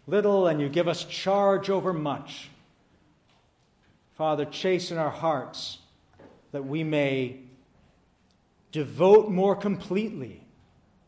little 0.06 0.46
and 0.46 0.62
you 0.62 0.70
give 0.70 0.88
us 0.88 1.04
charge 1.06 1.72
over 1.72 1.92
much. 1.92 2.52
Father, 4.16 4.46
chasten 4.46 5.00
our 5.00 5.10
hearts 5.10 5.80
that 6.52 6.68
we 6.68 6.84
may 6.84 7.40
devote 8.72 9.32
more 9.32 9.56
completely 9.56 10.44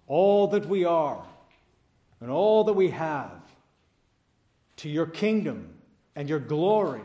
all 0.08 0.48
that 0.48 0.66
we 0.66 0.86
are 0.86 1.24
and 2.20 2.32
all 2.32 2.64
that 2.64 2.74
we 2.74 2.90
have 2.90 3.44
to 4.78 4.90
your 4.90 5.06
kingdom 5.06 5.76
and 6.16 6.28
your 6.28 6.40
glory 6.40 7.04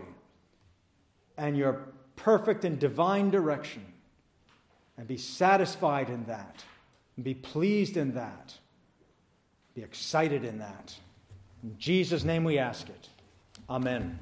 and 1.37 1.55
your 1.55 1.83
perfect 2.17 2.65
and 2.65 2.79
divine 2.79 3.29
direction 3.29 3.85
and 4.97 5.07
be 5.07 5.17
satisfied 5.17 6.09
in 6.09 6.25
that 6.27 6.65
and 7.17 7.25
be 7.25 7.35
pleased 7.35 7.97
in 7.97 8.15
that, 8.15 8.55
be 9.75 9.83
excited 9.83 10.45
in 10.45 10.59
that. 10.59 10.95
In 11.63 11.77
Jesus' 11.79 12.25
name 12.25 12.45
we 12.45 12.59
ask 12.59 12.89
it. 12.89 13.09
Amen. 13.69 14.19